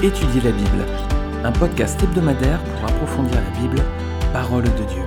Étudier 0.00 0.40
la 0.42 0.52
Bible, 0.52 0.86
un 1.42 1.50
podcast 1.50 2.00
hebdomadaire 2.00 2.62
pour 2.62 2.84
approfondir 2.84 3.34
la 3.34 3.50
Bible, 3.58 3.82
parole 4.32 4.62
de 4.62 4.84
Dieu. 4.84 5.02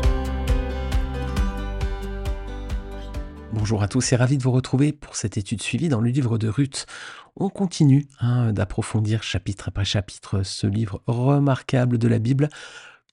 Bonjour 3.53 3.83
à 3.83 3.87
tous 3.87 4.11
et 4.11 4.17
ravi 4.17 4.37
de 4.37 4.43
vous 4.43 4.51
retrouver 4.51 4.91
pour 4.91 5.15
cette 5.15 5.37
étude 5.37 5.61
suivie 5.61 5.87
dans 5.87 6.01
le 6.01 6.09
livre 6.09 6.37
de 6.37 6.49
Ruth. 6.49 6.87
On 7.37 7.47
continue 7.47 8.05
hein, 8.19 8.51
d'approfondir 8.51 9.23
chapitre 9.23 9.69
après 9.69 9.85
chapitre 9.85 10.43
ce 10.43 10.67
livre 10.67 11.01
remarquable 11.07 11.97
de 11.97 12.09
la 12.09 12.19
Bible, 12.19 12.49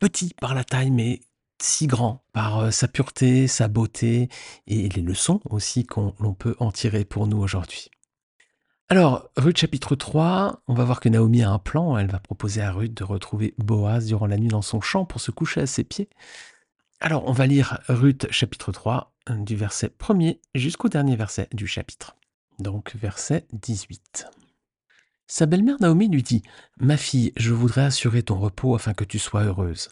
petit 0.00 0.34
par 0.40 0.56
la 0.56 0.64
taille 0.64 0.90
mais 0.90 1.20
si 1.62 1.86
grand 1.86 2.24
par 2.32 2.58
euh, 2.58 2.70
sa 2.72 2.88
pureté, 2.88 3.46
sa 3.46 3.68
beauté 3.68 4.28
et 4.66 4.88
les 4.88 5.02
leçons 5.02 5.40
aussi 5.48 5.86
qu'on 5.86 6.10
peut 6.36 6.56
en 6.58 6.72
tirer 6.72 7.04
pour 7.04 7.28
nous 7.28 7.38
aujourd'hui. 7.38 7.88
Alors, 8.90 9.28
Ruth 9.36 9.58
chapitre 9.58 9.96
3, 9.96 10.62
on 10.66 10.72
va 10.72 10.84
voir 10.84 11.00
que 11.00 11.10
Naomi 11.10 11.42
a 11.42 11.50
un 11.50 11.58
plan. 11.58 11.98
Elle 11.98 12.10
va 12.10 12.20
proposer 12.20 12.62
à 12.62 12.72
Ruth 12.72 12.94
de 12.94 13.04
retrouver 13.04 13.54
Boaz 13.58 14.06
durant 14.06 14.26
la 14.26 14.38
nuit 14.38 14.48
dans 14.48 14.62
son 14.62 14.80
champ 14.80 15.04
pour 15.04 15.20
se 15.20 15.30
coucher 15.30 15.60
à 15.60 15.66
ses 15.66 15.84
pieds. 15.84 16.08
Alors, 16.98 17.28
on 17.28 17.32
va 17.32 17.46
lire 17.46 17.80
Ruth 17.88 18.26
chapitre 18.30 18.72
3, 18.72 19.12
du 19.40 19.56
verset 19.56 19.92
1er 19.98 20.40
jusqu'au 20.54 20.88
dernier 20.88 21.16
verset 21.16 21.48
du 21.52 21.66
chapitre. 21.66 22.16
Donc, 22.60 22.96
verset 22.96 23.46
18. 23.52 24.26
Sa 25.26 25.44
belle-mère 25.44 25.76
Naomi 25.80 26.08
lui 26.08 26.22
dit 26.22 26.42
Ma 26.80 26.96
fille, 26.96 27.34
je 27.36 27.52
voudrais 27.52 27.84
assurer 27.84 28.22
ton 28.22 28.38
repos 28.38 28.74
afin 28.74 28.94
que 28.94 29.04
tu 29.04 29.18
sois 29.18 29.44
heureuse. 29.44 29.90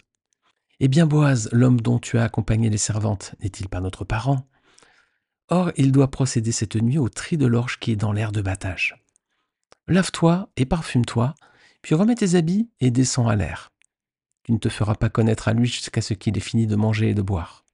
Eh 0.80 0.88
bien, 0.88 1.04
Boaz, 1.04 1.50
l'homme 1.52 1.82
dont 1.82 1.98
tu 1.98 2.16
as 2.16 2.24
accompagné 2.24 2.70
les 2.70 2.78
servantes, 2.78 3.34
n'est-il 3.42 3.68
pas 3.68 3.82
notre 3.82 4.06
parent? 4.06 4.48
Or, 5.48 5.70
il 5.76 5.92
doit 5.92 6.10
procéder 6.10 6.52
cette 6.52 6.76
nuit 6.76 6.98
au 6.98 7.08
tri 7.08 7.36
de 7.36 7.46
l'orge 7.46 7.78
qui 7.78 7.92
est 7.92 7.96
dans 7.96 8.12
l'air 8.12 8.32
de 8.32 8.40
battage. 8.40 8.96
Lave-toi 9.86 10.48
et 10.56 10.66
parfume-toi, 10.66 11.34
puis 11.82 11.94
remets 11.94 12.16
tes 12.16 12.34
habits 12.34 12.68
et 12.80 12.90
descends 12.90 13.28
à 13.28 13.36
l'air. 13.36 13.70
Tu 14.42 14.52
ne 14.52 14.58
te 14.58 14.68
feras 14.68 14.96
pas 14.96 15.08
connaître 15.08 15.48
à 15.48 15.52
lui 15.52 15.66
jusqu'à 15.66 16.00
ce 16.00 16.14
qu'il 16.14 16.36
ait 16.36 16.40
fini 16.40 16.66
de 16.66 16.74
manger 16.74 17.10
et 17.10 17.14
de 17.14 17.22
boire. 17.22 17.64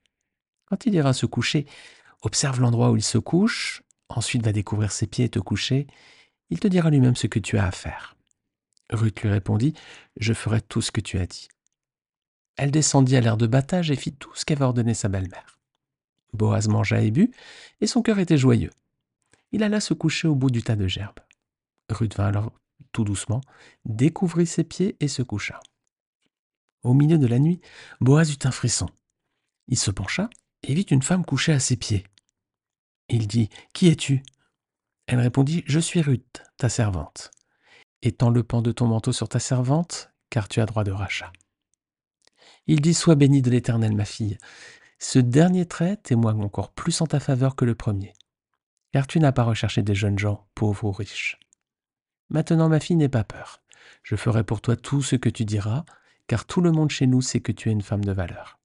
Quand 0.66 0.84
il 0.84 0.94
ira 0.94 1.12
se 1.14 1.26
coucher, 1.26 1.66
observe 2.22 2.60
l'endroit 2.60 2.90
où 2.90 2.96
il 2.96 3.02
se 3.02 3.18
couche, 3.18 3.82
ensuite 4.10 4.44
va 4.44 4.52
découvrir 4.52 4.92
ses 4.92 5.06
pieds 5.06 5.24
et 5.24 5.30
te 5.30 5.38
coucher. 5.38 5.86
Il 6.50 6.60
te 6.60 6.68
dira 6.68 6.90
lui-même 6.90 7.16
ce 7.16 7.26
que 7.26 7.38
tu 7.38 7.56
as 7.56 7.66
à 7.66 7.70
faire. 7.70 8.16
Ruth 8.90 9.22
lui 9.22 9.30
répondit 9.30 9.74
Je 10.18 10.34
ferai 10.34 10.60
tout 10.60 10.82
ce 10.82 10.90
que 10.90 11.00
tu 11.00 11.18
as 11.18 11.26
dit. 11.26 11.48
Elle 12.56 12.70
descendit 12.70 13.16
à 13.16 13.20
l'air 13.22 13.38
de 13.38 13.46
battage 13.46 13.90
et 13.90 13.96
fit 13.96 14.12
tout 14.12 14.34
ce 14.34 14.44
qu'avait 14.44 14.64
ordonné 14.64 14.92
sa 14.92 15.08
belle-mère. 15.08 15.58
Boaz 16.32 16.68
mangea 16.68 17.02
et 17.02 17.10
but, 17.10 17.34
et 17.80 17.86
son 17.86 18.02
cœur 18.02 18.18
était 18.18 18.38
joyeux. 18.38 18.70
Il 19.52 19.62
alla 19.62 19.80
se 19.80 19.94
coucher 19.94 20.28
au 20.28 20.34
bout 20.34 20.50
du 20.50 20.62
tas 20.62 20.76
de 20.76 20.86
gerbes. 20.86 21.20
Ruth 21.90 22.16
vint 22.16 22.26
alors 22.26 22.52
tout 22.92 23.04
doucement, 23.04 23.40
découvrit 23.84 24.46
ses 24.46 24.64
pieds 24.64 24.96
et 25.00 25.08
se 25.08 25.22
coucha. 25.22 25.60
Au 26.82 26.94
milieu 26.94 27.18
de 27.18 27.26
la 27.26 27.38
nuit, 27.38 27.60
Boaz 28.00 28.32
eut 28.32 28.46
un 28.46 28.50
frisson. 28.50 28.88
Il 29.68 29.78
se 29.78 29.90
pencha 29.90 30.28
et 30.62 30.74
vit 30.74 30.82
une 30.82 31.02
femme 31.02 31.24
couchée 31.24 31.52
à 31.52 31.60
ses 31.60 31.76
pieds. 31.76 32.04
Il 33.08 33.26
dit 33.26 33.50
Qui 33.72 33.88
es-tu? 33.88 34.22
Elle 35.06 35.20
répondit 35.20 35.62
Je 35.66 35.80
suis 35.80 36.00
Ruth, 36.00 36.42
ta 36.56 36.68
servante. 36.68 37.30
Étends 38.02 38.30
le 38.30 38.42
pan 38.42 38.62
de 38.62 38.72
ton 38.72 38.86
manteau 38.86 39.12
sur 39.12 39.28
ta 39.28 39.38
servante, 39.38 40.10
car 40.30 40.48
tu 40.48 40.60
as 40.60 40.66
droit 40.66 40.84
de 40.84 40.90
rachat. 40.90 41.32
Il 42.66 42.80
dit 42.80 42.94
Sois 42.94 43.14
bénie 43.14 43.42
de 43.42 43.50
l'Éternel, 43.50 43.94
ma 43.94 44.04
fille. 44.04 44.38
Ce 45.04 45.18
dernier 45.18 45.66
trait 45.66 45.96
témoigne 45.96 46.44
encore 46.44 46.70
plus 46.70 47.00
en 47.00 47.08
ta 47.08 47.18
faveur 47.18 47.56
que 47.56 47.64
le 47.64 47.74
premier, 47.74 48.12
car 48.92 49.08
tu 49.08 49.18
n'as 49.18 49.32
pas 49.32 49.42
recherché 49.42 49.82
des 49.82 49.96
jeunes 49.96 50.18
gens, 50.18 50.46
pauvres 50.54 50.84
ou 50.84 50.92
riches. 50.92 51.40
Maintenant, 52.30 52.68
ma 52.68 52.78
fille, 52.78 52.94
n'aie 52.94 53.08
pas 53.08 53.24
peur. 53.24 53.62
Je 54.04 54.14
ferai 54.14 54.44
pour 54.44 54.60
toi 54.60 54.76
tout 54.76 55.02
ce 55.02 55.16
que 55.16 55.28
tu 55.28 55.44
diras, 55.44 55.84
car 56.28 56.44
tout 56.44 56.60
le 56.60 56.70
monde 56.70 56.90
chez 56.90 57.08
nous 57.08 57.20
sait 57.20 57.40
que 57.40 57.50
tu 57.50 57.68
es 57.68 57.72
une 57.72 57.82
femme 57.82 58.04
de 58.04 58.12
valeur. 58.12 58.60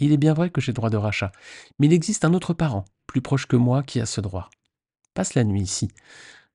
Il 0.00 0.10
est 0.10 0.16
bien 0.16 0.34
vrai 0.34 0.50
que 0.50 0.60
j'ai 0.60 0.72
droit 0.72 0.90
de 0.90 0.96
rachat, 0.96 1.30
mais 1.78 1.86
il 1.86 1.92
existe 1.92 2.24
un 2.24 2.34
autre 2.34 2.52
parent, 2.52 2.84
plus 3.06 3.22
proche 3.22 3.46
que 3.46 3.56
moi, 3.56 3.84
qui 3.84 4.00
a 4.00 4.06
ce 4.06 4.20
droit. 4.20 4.50
Passe 5.14 5.34
la 5.34 5.44
nuit 5.44 5.62
ici. 5.62 5.88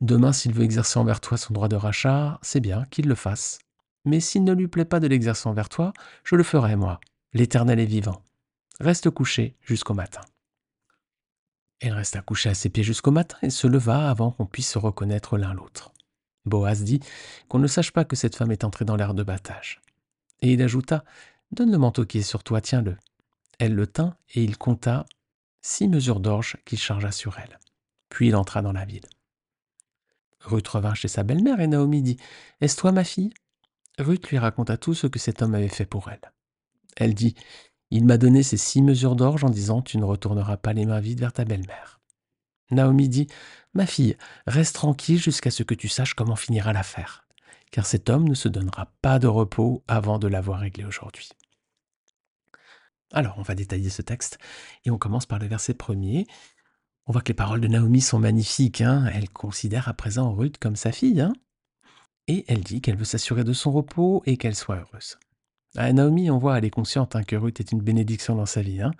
Demain, 0.01 0.33
s'il 0.33 0.53
veut 0.53 0.65
exercer 0.65 0.99
envers 0.99 1.21
toi 1.21 1.37
son 1.37 1.53
droit 1.53 1.69
de 1.69 1.77
rachat, 1.77 2.37
c'est 2.41 2.59
bien 2.59 2.83
qu'il 2.91 3.07
le 3.07 3.15
fasse. 3.15 3.59
Mais 4.03 4.19
s'il 4.19 4.43
ne 4.43 4.53
lui 4.53 4.67
plaît 4.67 4.83
pas 4.83 4.99
de 4.99 5.07
l'exercer 5.07 5.47
envers 5.47 5.69
toi, 5.69 5.93
je 6.25 6.35
le 6.35 6.43
ferai, 6.43 6.75
moi. 6.75 6.99
L'Éternel 7.31 7.79
est 7.79 7.85
vivant 7.85 8.21
reste 8.79 9.09
couché 9.09 9.55
jusqu'au 9.61 9.93
matin. 9.93 10.21
Elle 11.79 11.93
resta 11.93 12.21
couchée 12.21 12.49
à 12.49 12.53
ses 12.53 12.69
pieds 12.69 12.83
jusqu'au 12.83 13.11
matin 13.11 13.37
et 13.41 13.49
se 13.49 13.67
leva 13.67 14.09
avant 14.09 14.31
qu'on 14.31 14.45
puisse 14.45 14.69
se 14.69 14.77
reconnaître 14.77 15.37
l'un 15.37 15.53
l'autre. 15.53 15.93
Boaz 16.45 16.83
dit 16.83 16.99
qu'on 17.47 17.59
ne 17.59 17.67
sache 17.67 17.91
pas 17.91 18.05
que 18.05 18.15
cette 18.15 18.35
femme 18.35 18.51
est 18.51 18.63
entrée 18.63 18.85
dans 18.85 18.95
l'air 18.95 19.13
de 19.13 19.23
battage. 19.23 19.81
Et 20.41 20.53
il 20.53 20.61
ajouta 20.61 21.03
Donne 21.51 21.71
le 21.71 21.77
manteau 21.77 22.05
qui 22.05 22.19
est 22.19 22.23
sur 22.23 22.43
toi, 22.43 22.61
tiens-le. 22.61 22.95
Elle 23.57 23.75
le 23.75 23.87
tint 23.87 24.15
et 24.33 24.43
il 24.43 24.57
compta 24.57 25.05
six 25.61 25.87
mesures 25.87 26.19
d'orge 26.19 26.57
qu'il 26.65 26.77
chargea 26.77 27.11
sur 27.11 27.39
elle. 27.39 27.59
Puis 28.09 28.27
il 28.27 28.35
entra 28.35 28.61
dans 28.61 28.71
la 28.71 28.85
ville. 28.85 29.05
Ruth 30.41 30.67
revint 30.67 30.93
chez 30.93 31.07
sa 31.07 31.23
belle-mère 31.23 31.59
et 31.59 31.67
Naomi 31.67 32.01
dit 32.01 32.17
Est-ce 32.61 32.77
toi 32.77 32.91
ma 32.91 33.03
fille? 33.03 33.33
Ruth 33.97 34.29
lui 34.29 34.37
raconta 34.37 34.77
tout 34.77 34.93
ce 34.93 35.07
que 35.07 35.19
cet 35.19 35.41
homme 35.41 35.55
avait 35.55 35.67
fait 35.67 35.85
pour 35.85 36.09
elle. 36.09 36.31
Elle 36.95 37.13
dit 37.13 37.35
il 37.91 38.05
m'a 38.05 38.17
donné 38.17 38.43
ces 38.43 38.57
six 38.57 38.81
mesures 38.81 39.15
d'orge 39.15 39.43
en 39.43 39.49
disant 39.49 39.81
Tu 39.81 39.97
ne 39.97 40.03
retourneras 40.03 40.57
pas 40.57 40.73
les 40.73 40.85
mains 40.85 40.99
vides 40.99 41.19
vers 41.19 41.33
ta 41.33 41.45
belle-mère. 41.45 41.99
Naomi 42.71 43.09
dit 43.09 43.27
Ma 43.73 43.85
fille, 43.85 44.17
reste 44.45 44.75
tranquille 44.75 45.21
jusqu'à 45.21 45.51
ce 45.51 45.63
que 45.63 45.73
tu 45.73 45.87
saches 45.87 46.13
comment 46.13 46.35
finira 46.35 46.73
l'affaire, 46.73 47.27
car 47.71 47.85
cet 47.85 48.09
homme 48.09 48.27
ne 48.27 48.35
se 48.35 48.47
donnera 48.47 48.91
pas 49.01 49.19
de 49.19 49.27
repos 49.27 49.83
avant 49.87 50.19
de 50.19 50.27
l'avoir 50.27 50.59
réglé 50.59 50.85
aujourd'hui. 50.85 51.29
Alors, 53.11 53.35
on 53.39 53.43
va 53.43 53.55
détailler 53.55 53.89
ce 53.89 54.03
texte 54.03 54.37
et 54.85 54.91
on 54.91 54.99
commence 54.99 55.25
par 55.25 55.39
le 55.39 55.47
verset 55.47 55.73
premier. 55.73 56.27
On 57.07 57.11
voit 57.11 57.21
que 57.21 57.29
les 57.29 57.35
paroles 57.35 57.61
de 57.61 57.67
Naomi 57.67 58.01
sont 58.01 58.19
magnifiques. 58.19 58.81
Hein. 58.81 59.09
elle 59.11 59.29
considère 59.29 59.87
à 59.87 59.93
présent 59.93 60.31
Ruth 60.31 60.59
comme 60.59 60.75
sa 60.75 60.91
fille. 60.91 61.21
Hein 61.21 61.33
et 62.29 62.45
elle 62.47 62.61
dit 62.61 62.79
qu'elle 62.79 62.95
veut 62.95 63.05
s'assurer 63.05 63.43
de 63.43 63.53
son 63.53 63.71
repos 63.71 64.21
et 64.27 64.37
qu'elle 64.37 64.55
soit 64.55 64.75
heureuse. 64.75 65.17
Ah, 65.75 65.93
Naomi, 65.93 66.31
on 66.31 66.39
voit, 66.39 66.57
elle 66.57 66.65
est 66.65 66.71
consciente 66.71 67.15
hein, 67.15 67.23
que 67.23 67.35
Ruth 67.35 67.59
est 67.59 67.71
une 67.71 67.81
bénédiction 67.81 68.35
dans 68.35 68.47
sa 68.47 68.61
vie. 68.61 68.81
Hein. 68.81 68.91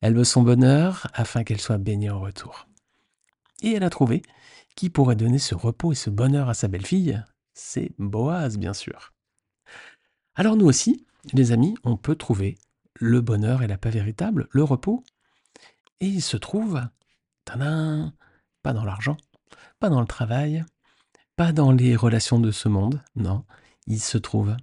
Elle 0.00 0.14
veut 0.14 0.24
son 0.24 0.42
bonheur 0.42 1.06
afin 1.14 1.44
qu'elle 1.44 1.60
soit 1.60 1.78
bénie 1.78 2.10
en 2.10 2.20
retour. 2.20 2.66
Et 3.62 3.72
elle 3.72 3.84
a 3.84 3.90
trouvé 3.90 4.22
qui 4.74 4.90
pourrait 4.90 5.16
donner 5.16 5.38
ce 5.38 5.54
repos 5.54 5.92
et 5.92 5.96
ce 5.96 6.10
bonheur 6.10 6.48
à 6.48 6.54
sa 6.54 6.68
belle-fille 6.68 7.22
C'est 7.54 7.92
Boaz, 7.98 8.58
bien 8.58 8.74
sûr. 8.74 9.14
Alors 10.34 10.56
nous 10.56 10.66
aussi, 10.66 11.06
les 11.32 11.52
amis, 11.52 11.76
on 11.84 11.96
peut 11.96 12.16
trouver 12.16 12.58
le 12.94 13.20
bonheur 13.20 13.62
et 13.62 13.66
la 13.66 13.78
paix 13.78 13.90
véritable, 13.90 14.48
le 14.50 14.64
repos. 14.64 15.04
Et 16.00 16.06
il 16.06 16.22
se 16.22 16.36
trouve, 16.36 16.82
tadam, 17.44 18.12
pas 18.62 18.72
dans 18.72 18.84
l'argent, 18.84 19.16
pas 19.78 19.88
dans 19.88 20.00
le 20.00 20.06
travail, 20.06 20.64
pas 21.36 21.52
dans 21.52 21.72
les 21.72 21.96
relations 21.96 22.40
de 22.40 22.50
ce 22.50 22.68
monde, 22.68 23.02
non, 23.14 23.44
il 23.86 24.00
se 24.00 24.18
trouve 24.18 24.56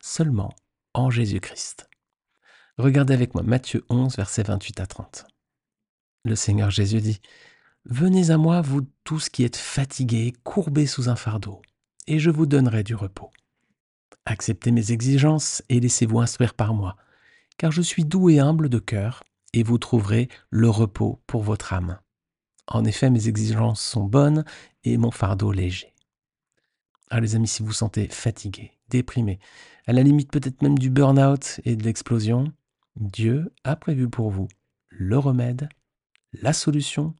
seulement 0.00 0.54
en 0.94 1.10
Jésus-Christ. 1.10 1.88
Regardez 2.78 3.14
avec 3.14 3.34
moi 3.34 3.42
Matthieu 3.42 3.84
11, 3.88 4.16
versets 4.16 4.42
28 4.42 4.80
à 4.80 4.86
30. 4.86 5.26
Le 6.24 6.34
Seigneur 6.34 6.70
Jésus 6.70 7.00
dit, 7.00 7.20
Venez 7.84 8.30
à 8.30 8.36
moi, 8.36 8.60
vous 8.60 8.86
tous 9.04 9.28
qui 9.28 9.44
êtes 9.44 9.56
fatigués, 9.56 10.34
courbés 10.44 10.86
sous 10.86 11.08
un 11.08 11.16
fardeau, 11.16 11.62
et 12.06 12.18
je 12.18 12.30
vous 12.30 12.46
donnerai 12.46 12.82
du 12.82 12.94
repos. 12.94 13.30
Acceptez 14.26 14.70
mes 14.70 14.92
exigences 14.92 15.62
et 15.68 15.80
laissez-vous 15.80 16.20
instruire 16.20 16.54
par 16.54 16.74
moi, 16.74 16.96
car 17.56 17.72
je 17.72 17.82
suis 17.82 18.04
doux 18.04 18.28
et 18.28 18.38
humble 18.38 18.68
de 18.68 18.78
cœur, 18.78 19.24
et 19.52 19.62
vous 19.62 19.78
trouverez 19.78 20.28
le 20.50 20.68
repos 20.68 21.22
pour 21.26 21.42
votre 21.42 21.72
âme. 21.72 21.98
En 22.66 22.84
effet, 22.84 23.10
mes 23.10 23.28
exigences 23.28 23.80
sont 23.80 24.04
bonnes 24.04 24.44
et 24.84 24.96
mon 24.96 25.10
fardeau 25.10 25.50
léger. 25.50 25.94
Ah 27.10 27.20
les 27.20 27.34
amis, 27.34 27.48
si 27.48 27.62
vous 27.62 27.72
sentez 27.72 28.06
fatigué, 28.08 28.72
déprimé, 28.90 29.38
à 29.86 29.92
la 29.92 30.02
limite 30.02 30.30
peut-être 30.30 30.62
même 30.62 30.78
du 30.78 30.90
burn-out 30.90 31.60
et 31.64 31.76
de 31.76 31.84
l'explosion, 31.84 32.52
Dieu 32.96 33.52
a 33.64 33.76
prévu 33.76 34.08
pour 34.08 34.30
vous 34.30 34.48
le 34.90 35.18
remède, 35.18 35.68
la 36.32 36.52
solution, 36.52 37.14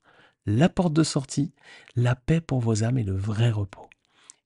la 0.46 0.68
porte 0.68 0.92
de 0.92 1.02
sortie, 1.02 1.52
la 1.96 2.14
paix 2.14 2.40
pour 2.40 2.60
vos 2.60 2.84
âmes 2.84 2.98
et 2.98 3.04
le 3.04 3.16
vrai 3.16 3.50
repos. 3.50 3.88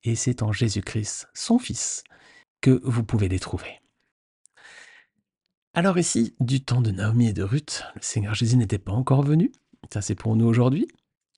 Et 0.04 0.14
c'est 0.14 0.42
en 0.42 0.52
Jésus-Christ, 0.52 1.28
son 1.34 1.58
Fils, 1.58 2.04
que 2.60 2.80
vous 2.84 3.04
pouvez 3.04 3.28
les 3.28 3.38
trouver. 3.38 3.80
Alors 5.72 5.98
ici, 5.98 6.36
du 6.40 6.64
temps 6.64 6.82
de 6.82 6.92
Naomi 6.92 7.28
et 7.28 7.32
de 7.32 7.42
Ruth, 7.42 7.82
le 7.96 8.02
Seigneur 8.02 8.34
Jésus 8.34 8.56
n'était 8.56 8.78
pas 8.78 8.92
encore 8.92 9.22
venu. 9.22 9.50
Ça 9.92 10.02
c'est 10.02 10.14
pour 10.14 10.36
nous 10.36 10.46
aujourd'hui. 10.46 10.86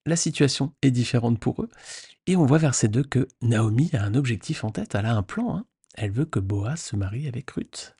La 0.04 0.16
situation 0.16 0.74
est 0.82 0.90
différente 0.90 1.40
pour 1.40 1.62
eux. 1.62 1.68
Et 2.26 2.36
on 2.36 2.44
voit 2.44 2.58
verset 2.58 2.88
2 2.88 3.02
que 3.02 3.28
Naomi 3.40 3.90
a 3.94 4.04
un 4.04 4.14
objectif 4.14 4.62
en 4.64 4.70
tête, 4.70 4.94
elle 4.94 5.06
a 5.06 5.16
un 5.16 5.22
plan. 5.22 5.56
Hein 5.56 5.66
elle 5.96 6.10
veut 6.10 6.24
que 6.24 6.38
Boaz 6.38 6.80
se 6.80 6.96
marie 6.96 7.28
avec 7.28 7.50
Ruth. 7.50 7.94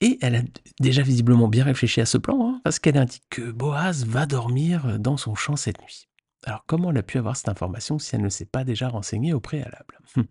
Et 0.00 0.18
elle 0.22 0.36
a 0.36 0.42
déjà 0.80 1.02
visiblement 1.02 1.48
bien 1.48 1.64
réfléchi 1.64 2.00
à 2.00 2.06
ce 2.06 2.18
plan, 2.18 2.48
hein, 2.48 2.60
parce 2.62 2.78
qu'elle 2.78 2.96
indique 2.96 3.24
que 3.30 3.50
Boaz 3.50 4.06
va 4.06 4.26
dormir 4.26 4.98
dans 5.00 5.16
son 5.16 5.34
champ 5.34 5.56
cette 5.56 5.80
nuit. 5.82 6.08
Alors 6.44 6.64
comment 6.66 6.90
elle 6.90 6.98
a 6.98 7.02
pu 7.02 7.18
avoir 7.18 7.36
cette 7.36 7.48
information 7.48 7.98
si 7.98 8.14
elle 8.14 8.22
ne 8.22 8.28
s'est 8.28 8.44
pas 8.44 8.62
déjà 8.62 8.88
renseignée 8.88 9.32
au 9.32 9.40
préalable? 9.40 9.98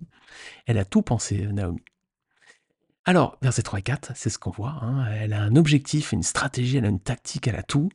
Elle 0.66 0.78
a 0.78 0.86
tout 0.86 1.02
pensé, 1.02 1.48
Naomi. 1.48 1.84
Alors, 3.06 3.38
verset 3.42 3.62
3 3.62 3.80
et 3.80 3.84
4, 3.84 4.12
c'est 4.16 4.30
ce 4.30 4.38
qu'on 4.38 4.52
voit. 4.52 4.80
Hein. 4.82 5.06
Elle 5.14 5.32
a 5.32 5.42
un 5.42 5.56
objectif, 5.56 6.12
une 6.12 6.24
stratégie, 6.24 6.78
elle 6.78 6.86
a 6.86 6.90
une 6.90 7.00
tactique, 7.00 7.48
elle 7.48 7.56
a 7.56 7.64
tout. 7.64 7.90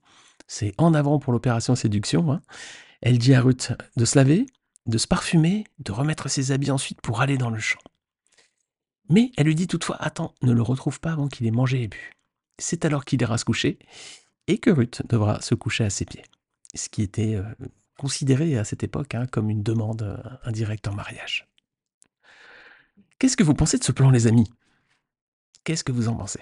C'est 0.46 0.72
en 0.78 0.94
avant 0.94 1.18
pour 1.18 1.34
l'opération 1.34 1.74
séduction. 1.74 2.32
Hein. 2.32 2.40
Elle 3.02 3.18
dit 3.18 3.34
à 3.34 3.42
Ruth 3.42 3.72
de 3.96 4.04
se 4.06 4.18
laver, 4.18 4.46
de 4.86 4.96
se 4.96 5.06
parfumer, 5.06 5.64
de 5.80 5.92
remettre 5.92 6.28
ses 6.28 6.50
habits 6.50 6.70
ensuite 6.70 7.02
pour 7.02 7.20
aller 7.20 7.36
dans 7.36 7.50
le 7.50 7.58
champ. 7.58 7.80
Mais 9.12 9.30
elle 9.36 9.46
lui 9.46 9.54
dit 9.54 9.66
toutefois 9.66 9.96
Attends, 10.00 10.34
ne 10.40 10.52
le 10.52 10.62
retrouve 10.62 10.98
pas 10.98 11.12
avant 11.12 11.28
qu'il 11.28 11.46
ait 11.46 11.50
mangé 11.50 11.82
et 11.82 11.88
bu. 11.88 12.14
C'est 12.58 12.86
alors 12.86 13.04
qu'il 13.04 13.20
ira 13.20 13.36
se 13.36 13.44
coucher 13.44 13.78
et 14.46 14.56
que 14.56 14.70
Ruth 14.70 15.02
devra 15.06 15.42
se 15.42 15.54
coucher 15.54 15.84
à 15.84 15.90
ses 15.90 16.06
pieds. 16.06 16.24
Ce 16.74 16.88
qui 16.88 17.02
était 17.02 17.34
euh, 17.34 17.42
considéré 17.98 18.56
à 18.56 18.64
cette 18.64 18.82
époque 18.82 19.14
hein, 19.14 19.26
comme 19.26 19.50
une 19.50 19.62
demande 19.62 20.00
euh, 20.00 20.16
indirecte 20.44 20.88
en 20.88 20.94
mariage. 20.94 21.46
Qu'est-ce 23.18 23.36
que 23.36 23.44
vous 23.44 23.52
pensez 23.52 23.76
de 23.76 23.84
ce 23.84 23.92
plan, 23.92 24.10
les 24.10 24.26
amis? 24.26 24.50
Qu'est-ce 25.62 25.84
que 25.84 25.92
vous 25.92 26.08
en 26.08 26.16
pensez? 26.16 26.40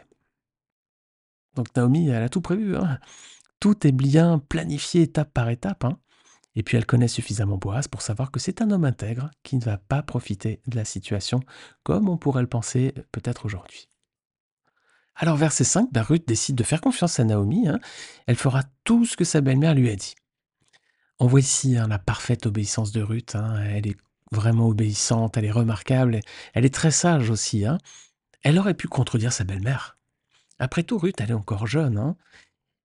Donc 1.56 1.74
Naomi, 1.74 2.08
elle 2.08 2.22
a 2.22 2.28
tout 2.28 2.40
prévu. 2.40 2.76
Hein. 2.76 3.00
Tout 3.58 3.84
est 3.84 3.92
bien 3.92 4.38
planifié 4.38 5.02
étape 5.02 5.32
par 5.34 5.48
étape. 5.50 5.84
Hein. 5.84 5.98
Et 6.56 6.62
puis 6.62 6.76
elle 6.76 6.86
connaît 6.86 7.08
suffisamment 7.08 7.58
Boaz 7.58 7.88
pour 7.88 8.02
savoir 8.02 8.30
que 8.30 8.40
c'est 8.40 8.60
un 8.60 8.70
homme 8.70 8.84
intègre 8.84 9.30
qui 9.42 9.56
ne 9.56 9.62
va 9.62 9.78
pas 9.78 10.02
profiter 10.02 10.60
de 10.66 10.76
la 10.76 10.84
situation 10.84 11.40
comme 11.82 12.08
on 12.08 12.16
pourrait 12.16 12.42
le 12.42 12.48
penser 12.48 12.94
peut-être 13.12 13.46
aujourd'hui. 13.46 13.88
Alors 15.14 15.36
verset 15.36 15.64
5, 15.64 15.92
bah, 15.92 16.02
Ruth 16.02 16.26
décide 16.26 16.56
de 16.56 16.64
faire 16.64 16.80
confiance 16.80 17.20
à 17.20 17.24
Naomi. 17.24 17.68
Hein. 17.68 17.78
Elle 18.26 18.36
fera 18.36 18.62
tout 18.84 19.04
ce 19.04 19.16
que 19.16 19.24
sa 19.24 19.40
belle-mère 19.40 19.74
lui 19.74 19.90
a 19.90 19.96
dit. 19.96 20.14
On 21.18 21.26
voit 21.26 21.40
ici 21.40 21.74
la 21.74 21.98
parfaite 21.98 22.46
obéissance 22.46 22.92
de 22.92 23.02
Ruth. 23.02 23.36
Elle 23.66 23.86
est 23.86 23.96
vraiment 24.32 24.68
obéissante, 24.68 25.36
elle 25.36 25.44
est 25.44 25.50
remarquable, 25.50 26.20
elle 26.54 26.64
est 26.64 26.74
très 26.74 26.90
sage 26.90 27.28
aussi. 27.30 27.64
Elle 28.42 28.58
aurait 28.58 28.74
pu 28.74 28.88
contredire 28.88 29.32
sa 29.32 29.44
belle-mère. 29.44 29.98
Après 30.58 30.82
tout, 30.82 30.98
Ruth, 30.98 31.20
elle 31.20 31.30
est 31.30 31.34
encore 31.34 31.66
jeune. 31.66 32.14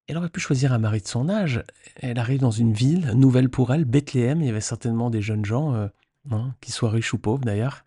Elle 0.07 0.17
aurait 0.17 0.29
pu 0.29 0.39
choisir 0.39 0.71
un 0.71 0.77
mari 0.77 1.01
de 1.01 1.07
son 1.07 1.29
âge. 1.29 1.63
Elle 1.95 2.19
arrive 2.19 2.39
dans 2.39 2.51
une 2.51 2.73
ville 2.73 3.11
nouvelle 3.15 3.49
pour 3.49 3.73
elle, 3.73 3.85
Bethléem. 3.85 4.41
Il 4.41 4.47
y 4.47 4.49
avait 4.49 4.61
certainement 4.61 5.09
des 5.09 5.21
jeunes 5.21 5.45
gens, 5.45 5.73
euh, 5.73 5.87
hein, 6.31 6.53
qui 6.61 6.71
soient 6.71 6.91
riches 6.91 7.13
ou 7.13 7.17
pauvres 7.17 7.43
d'ailleurs. 7.43 7.83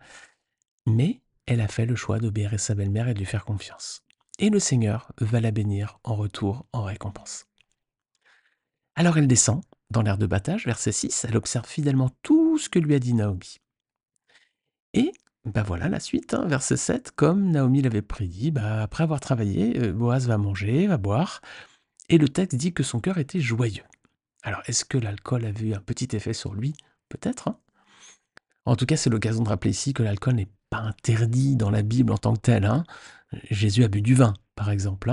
Mais 0.85 1.21
elle 1.45 1.61
a 1.61 1.67
fait 1.67 1.85
le 1.85 1.95
choix 1.95 2.19
d'obéir 2.19 2.53
à 2.53 2.57
sa 2.57 2.75
belle-mère 2.75 3.07
et 3.07 3.13
de 3.13 3.19
lui 3.19 3.25
faire 3.25 3.45
confiance. 3.45 4.03
Et 4.37 4.49
le 4.49 4.59
Seigneur 4.59 5.11
va 5.19 5.39
la 5.39 5.51
bénir 5.51 5.99
en 6.03 6.15
retour, 6.15 6.65
en 6.73 6.83
récompense. 6.83 7.45
Alors 8.95 9.17
elle 9.17 9.27
descend 9.27 9.61
dans 9.89 10.01
l'air 10.01 10.17
de 10.17 10.25
battage, 10.25 10.65
verset 10.65 10.91
6. 10.91 11.25
Elle 11.27 11.37
observe 11.37 11.65
fidèlement 11.65 12.09
tout 12.21 12.57
ce 12.57 12.69
que 12.69 12.79
lui 12.79 12.95
a 12.95 12.99
dit 12.99 13.13
Naomi. 13.13 13.57
Et 14.93 15.11
ben 15.45 15.63
voilà 15.63 15.87
la 15.89 15.99
suite, 15.99 16.33
hein, 16.33 16.45
verset 16.47 16.77
7, 16.77 17.11
comme 17.11 17.49
Naomi 17.51 17.81
l'avait 17.81 18.01
prédit, 18.01 18.51
bah, 18.51 18.83
après 18.83 19.03
avoir 19.03 19.19
travaillé, 19.19 19.79
euh, 19.79 19.93
Boaz 19.93 20.27
va 20.27 20.37
manger, 20.37 20.85
va 20.87 20.97
boire, 20.97 21.41
et 22.09 22.17
le 22.17 22.29
texte 22.29 22.57
dit 22.57 22.73
que 22.73 22.83
son 22.83 22.99
cœur 22.99 23.17
était 23.17 23.39
joyeux. 23.39 23.83
Alors 24.43 24.61
est-ce 24.65 24.85
que 24.85 24.97
l'alcool 24.97 25.45
avait 25.45 25.67
eu 25.67 25.73
un 25.73 25.81
petit 25.81 26.15
effet 26.15 26.33
sur 26.33 26.53
lui? 26.53 26.73
Peut-être. 27.09 27.47
Hein. 27.47 27.57
en 28.65 28.75
tout 28.75 28.85
cas, 28.85 28.97
c'est 28.97 29.09
l'occasion 29.09 29.43
de 29.43 29.49
rappeler 29.49 29.71
ici 29.71 29.93
que 29.93 30.03
l'alcool 30.03 30.35
n'est 30.35 30.51
pas 30.69 30.79
interdit 30.79 31.55
dans 31.55 31.71
la 31.71 31.81
Bible 31.81 32.11
en 32.11 32.17
tant 32.17 32.33
que 32.33 32.41
tel. 32.41 32.65
Hein. 32.65 32.83
Jésus 33.49 33.83
a 33.83 33.87
bu 33.87 34.01
du 34.01 34.13
vin, 34.13 34.33
par 34.55 34.69
exemple. 34.69 35.11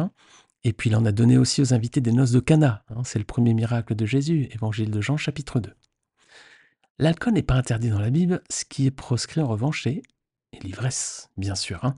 Et 0.65 0.73
puis 0.73 0.91
il 0.91 0.97
en 0.97 1.07
a 1.07 1.13
donné 1.13 1.39
aussi 1.39 1.63
aux 1.63 1.73
invités 1.73 2.01
des 2.01 2.13
noces 2.13 2.33
de 2.33 2.41
Cana. 2.41 2.85
c'est 3.05 3.19
le 3.19 3.25
premier 3.25 3.55
miracle 3.55 3.95
de 3.95 4.05
Jésus, 4.05 4.49
évangile 4.51 4.91
de 4.91 5.01
Jean 5.01 5.17
chapitre 5.17 5.61
2. 5.61 5.73
L'alcool 6.99 7.35
n'est 7.35 7.43
pas 7.43 7.55
interdit 7.55 7.91
dans 7.91 8.01
la 8.01 8.11
Bible, 8.11 8.43
ce 8.51 8.65
qui 8.65 8.87
est 8.87 8.91
proscrit 8.91 9.41
en 9.41 9.47
revanche, 9.47 9.85
c'est 9.85 10.03
l'ivresse, 10.63 11.31
bien 11.37 11.55
sûr. 11.55 11.95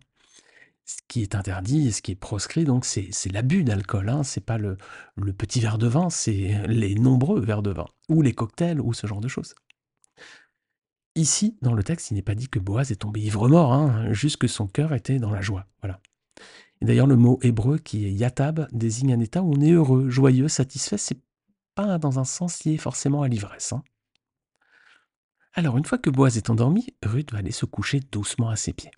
Hein. 0.89 0.95
Ce 0.97 0.97
qui 1.09 1.23
est 1.23 1.35
interdit 1.35 1.89
et 1.89 1.93
ce 1.93 2.03
qui 2.03 2.13
est 2.13 2.17
proscrit, 2.17 2.65
donc, 2.65 2.85
c'est 2.85 3.33
l'abus 3.33 3.65
d'alcool. 3.65 4.09
Hein. 4.09 4.23
C'est 4.23 4.45
pas 4.45 4.59
le, 4.59 4.77
petit 5.37 5.61
verre 5.61 5.79
de 5.79 5.87
vin, 5.87 6.11
c'est 6.11 6.63
les 6.67 6.95
nombreux 6.95 7.41
verres 7.41 7.63
de 7.63 7.71
vin, 7.71 7.87
ou 8.09 8.23
les 8.23 8.33
cocktails, 8.33 8.81
ou 8.81 8.93
ce 8.93 9.07
genre 9.07 9.21
de 9.21 9.29
choses. 9.29 9.55
Ici, 11.15 11.59
dans 11.63 11.75
le 11.75 11.83
texte, 11.83 12.11
il 12.11 12.15
n'est 12.15 12.23
pas 12.23 12.37
dit 12.37 12.49
que 12.49 12.61
Boaz 12.61 12.93
est 12.93 12.97
tombé 12.97 13.21
ivre-mort, 13.21 13.73
hein, 13.73 14.13
juste 14.13 14.37
que 14.37 14.47
son 14.47 14.69
cœur 14.69 14.95
était 14.95 15.19
dans 15.19 15.33
la 15.33 15.41
joie. 15.41 15.67
Voilà. 15.83 16.01
d'ailleurs, 16.81 17.09
le 17.09 17.17
mot 17.17 17.41
hébreu 17.43 17.79
qui 17.79 18.07
est 18.07 18.13
yatab 18.13 18.69
désigne 18.73 19.15
un 19.15 19.21
état 19.21 19.43
où 19.43 19.53
on 19.53 19.61
est 19.61 19.73
heureux, 19.73 20.09
joyeux, 20.11 20.49
satisfait. 20.49 20.97
C'est 20.97 21.21
pas 21.75 21.99
dans 21.99 22.21
un 22.21 22.25
sens 22.25 22.65
lié 22.65 22.77
forcément 22.77 23.23
à 23.23 23.29
l'ivresse. 23.29 23.75
Alors, 25.55 25.77
une 25.77 25.85
fois 25.85 25.99
que 25.99 26.11
Boaz 26.11 26.37
est 26.37 26.51
endormi, 26.51 26.87
Ruth 27.05 27.33
va 27.33 27.39
aller 27.39 27.51
se 27.51 27.67
coucher 27.67 27.99
doucement 27.99 28.51
à 28.51 28.57
ses 28.57 28.73
pieds. 28.73 28.93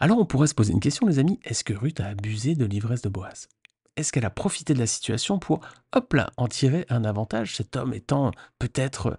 Alors, 0.00 0.18
on 0.18 0.24
pourrait 0.24 0.46
se 0.46 0.54
poser 0.54 0.72
une 0.72 0.80
question, 0.80 1.06
les 1.06 1.18
amis 1.18 1.40
est-ce 1.42 1.64
que 1.64 1.74
Ruth 1.74 2.00
a 2.00 2.06
abusé 2.06 2.54
de 2.54 2.64
l'ivresse 2.64 3.02
de 3.02 3.08
Boaz? 3.08 3.48
Est-ce 3.96 4.12
qu'elle 4.12 4.26
a 4.26 4.30
profité 4.30 4.74
de 4.74 4.78
la 4.78 4.86
situation 4.86 5.40
pour, 5.40 5.60
hop 5.92 6.12
là, 6.12 6.30
en 6.36 6.46
tirer 6.46 6.86
un 6.88 7.04
avantage, 7.04 7.56
cet 7.56 7.74
homme 7.74 7.92
étant 7.92 8.30
peut-être 8.60 9.16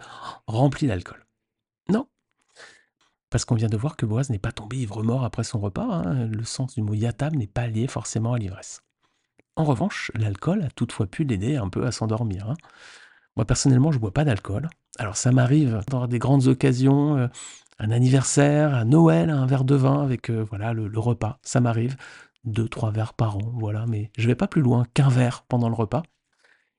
rempli 0.48 0.88
d'alcool? 0.88 1.26
Non. 1.90 2.08
Parce 3.30 3.44
qu'on 3.44 3.56
vient 3.56 3.68
de 3.68 3.76
voir 3.76 3.98
que 3.98 4.06
Boaz 4.06 4.30
n'est 4.30 4.40
pas 4.40 4.54
tombé 4.54 4.78
ivre-mort 4.78 5.26
après 5.26 5.44
son 5.44 5.60
repas. 5.60 5.84
Hein. 5.84 6.28
Le 6.28 6.46
sens 6.46 6.76
du 6.76 6.82
mot 6.82 6.94
yatam 6.94 7.36
n'est 7.36 7.46
pas 7.46 7.68
lié 7.68 7.88
forcément 7.88 8.34
à 8.34 8.40
l'ivresse. 8.40 8.82
En 9.58 9.66
revanche, 9.66 10.12
l'alcool 10.16 10.64
a 10.64 10.70
toutefois 10.70 11.08
pu 11.08 11.26
l'aider 11.26 11.58
un 11.58 11.68
peu 11.68 11.86
à 11.86 11.92
s'endormir. 11.92 12.50
Hein. 12.50 12.56
Moi, 13.40 13.46
personnellement, 13.46 13.94
je 13.94 14.00
bois 14.00 14.12
pas 14.12 14.26
d'alcool. 14.26 14.70
Alors, 14.98 15.16
ça 15.16 15.32
m'arrive 15.32 15.82
dans 15.88 16.08
des 16.08 16.20
grandes 16.20 16.48
occasions, 16.48 17.16
euh, 17.16 17.28
un 17.78 17.90
anniversaire, 17.90 18.76
un 18.76 18.84
Noël, 18.84 19.30
un 19.30 19.46
verre 19.46 19.64
de 19.64 19.76
vin 19.76 20.04
avec 20.04 20.30
euh, 20.30 20.44
voilà 20.44 20.74
le, 20.74 20.92
repas. 21.00 21.40
Ça 21.42 21.62
m'arrive. 21.62 21.96
Deux, 22.44 22.68
trois 22.68 22.92
verres 22.92 23.14
par 23.14 23.38
an, 23.38 23.54
voilà. 23.54 23.86
Mais 23.88 24.12
je 24.18 24.28
vais 24.28 24.36
pas 24.36 24.50
plus 24.50 24.62
loin 24.62 24.86
qu'un 24.94 25.08
verre 25.08 25.46
pendant 25.48 25.70
le 25.70 25.74
repas. 25.74 26.04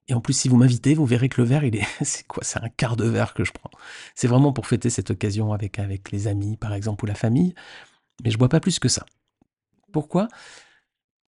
Et 0.09 0.13
en 0.13 0.21
plus, 0.21 0.35
si 0.35 0.51
vous 0.51 0.59
m'invitez, 0.59 0.93
vous 0.93 1.07
verrez 1.07 1.31
que 1.31 1.41
le 1.41 1.47
verre, 1.47 1.65
il 1.65 1.77
est, 1.77 1.87
c'est 2.03 2.27
quoi? 2.27 2.45
C'est 2.45 2.63
un 2.63 2.69
quart 2.69 2.97
de 2.97 3.07
verre 3.07 3.33
que 3.33 3.43
je 3.43 3.53
prends. 3.53 3.71
C'est 4.15 4.29
vraiment 4.29 4.53
pour 4.53 4.67
fêter 4.67 4.91
cette 4.91 5.11
occasion 5.11 5.55
avec, 5.55 5.79
avec 5.79 6.13
les 6.13 6.27
amis, 6.27 6.59
par 6.59 6.75
exemple, 6.75 7.05
ou 7.05 7.09
la 7.09 7.15
famille. 7.15 7.55
Mais 8.23 8.31
je 8.31 8.37
bois 8.37 8.51
pas 8.51 8.61
plus 8.61 8.79
que 8.79 8.89
ça. 8.91 9.07
Pourquoi? 9.93 10.29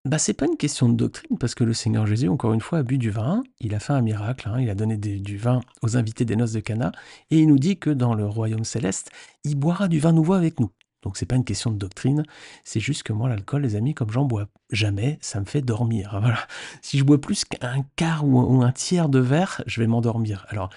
Bah, 0.04 0.18
c'est 0.18 0.34
pas 0.34 0.46
une 0.46 0.56
question 0.56 0.88
de 0.88 0.96
doctrine, 0.96 1.38
parce 1.38 1.54
que 1.54 1.62
le 1.62 1.74
Seigneur 1.74 2.06
Jésus, 2.06 2.28
encore 2.28 2.52
une 2.52 2.60
fois, 2.60 2.78
a 2.78 2.82
bu 2.82 2.98
du 2.98 3.10
vin. 3.10 3.42
Il 3.60 3.74
a 3.74 3.78
fait 3.78 3.92
un 3.92 4.00
miracle, 4.00 4.48
hein, 4.48 4.60
il 4.60 4.68
a 4.68 4.74
donné 4.74 4.96
du 4.96 5.36
vin 5.36 5.60
aux 5.82 5.96
invités 5.96 6.24
des 6.24 6.34
noces 6.34 6.52
de 6.52 6.60
Cana, 6.60 6.92
et 7.30 7.38
il 7.38 7.46
nous 7.46 7.58
dit 7.58 7.78
que 7.78 7.90
dans 7.90 8.14
le 8.14 8.26
royaume 8.26 8.64
céleste, 8.64 9.10
il 9.44 9.54
boira 9.56 9.88
du 9.88 10.00
vin 10.00 10.12
nouveau 10.12 10.32
avec 10.32 10.58
nous. 10.58 10.70
Donc 11.02 11.16
c'est 11.16 11.26
pas 11.26 11.36
une 11.36 11.44
question 11.44 11.70
de 11.70 11.76
doctrine, 11.76 12.24
c'est 12.64 12.80
juste 12.80 13.02
que 13.02 13.12
moi 13.12 13.28
l'alcool, 13.28 13.62
les 13.62 13.76
amis, 13.76 13.94
comme 13.94 14.10
j'en 14.10 14.24
bois 14.24 14.48
jamais, 14.70 15.18
ça 15.20 15.40
me 15.40 15.44
fait 15.44 15.62
dormir. 15.62 16.16
Voilà. 16.20 16.38
Si 16.80 16.98
je 16.98 17.04
bois 17.04 17.20
plus 17.20 17.44
qu'un 17.44 17.84
quart 17.96 18.24
ou 18.26 18.62
un 18.62 18.72
tiers 18.72 19.08
de 19.08 19.18
verre, 19.18 19.62
je 19.66 19.80
vais 19.80 19.86
m'endormir. 19.88 20.46
Alors, 20.48 20.70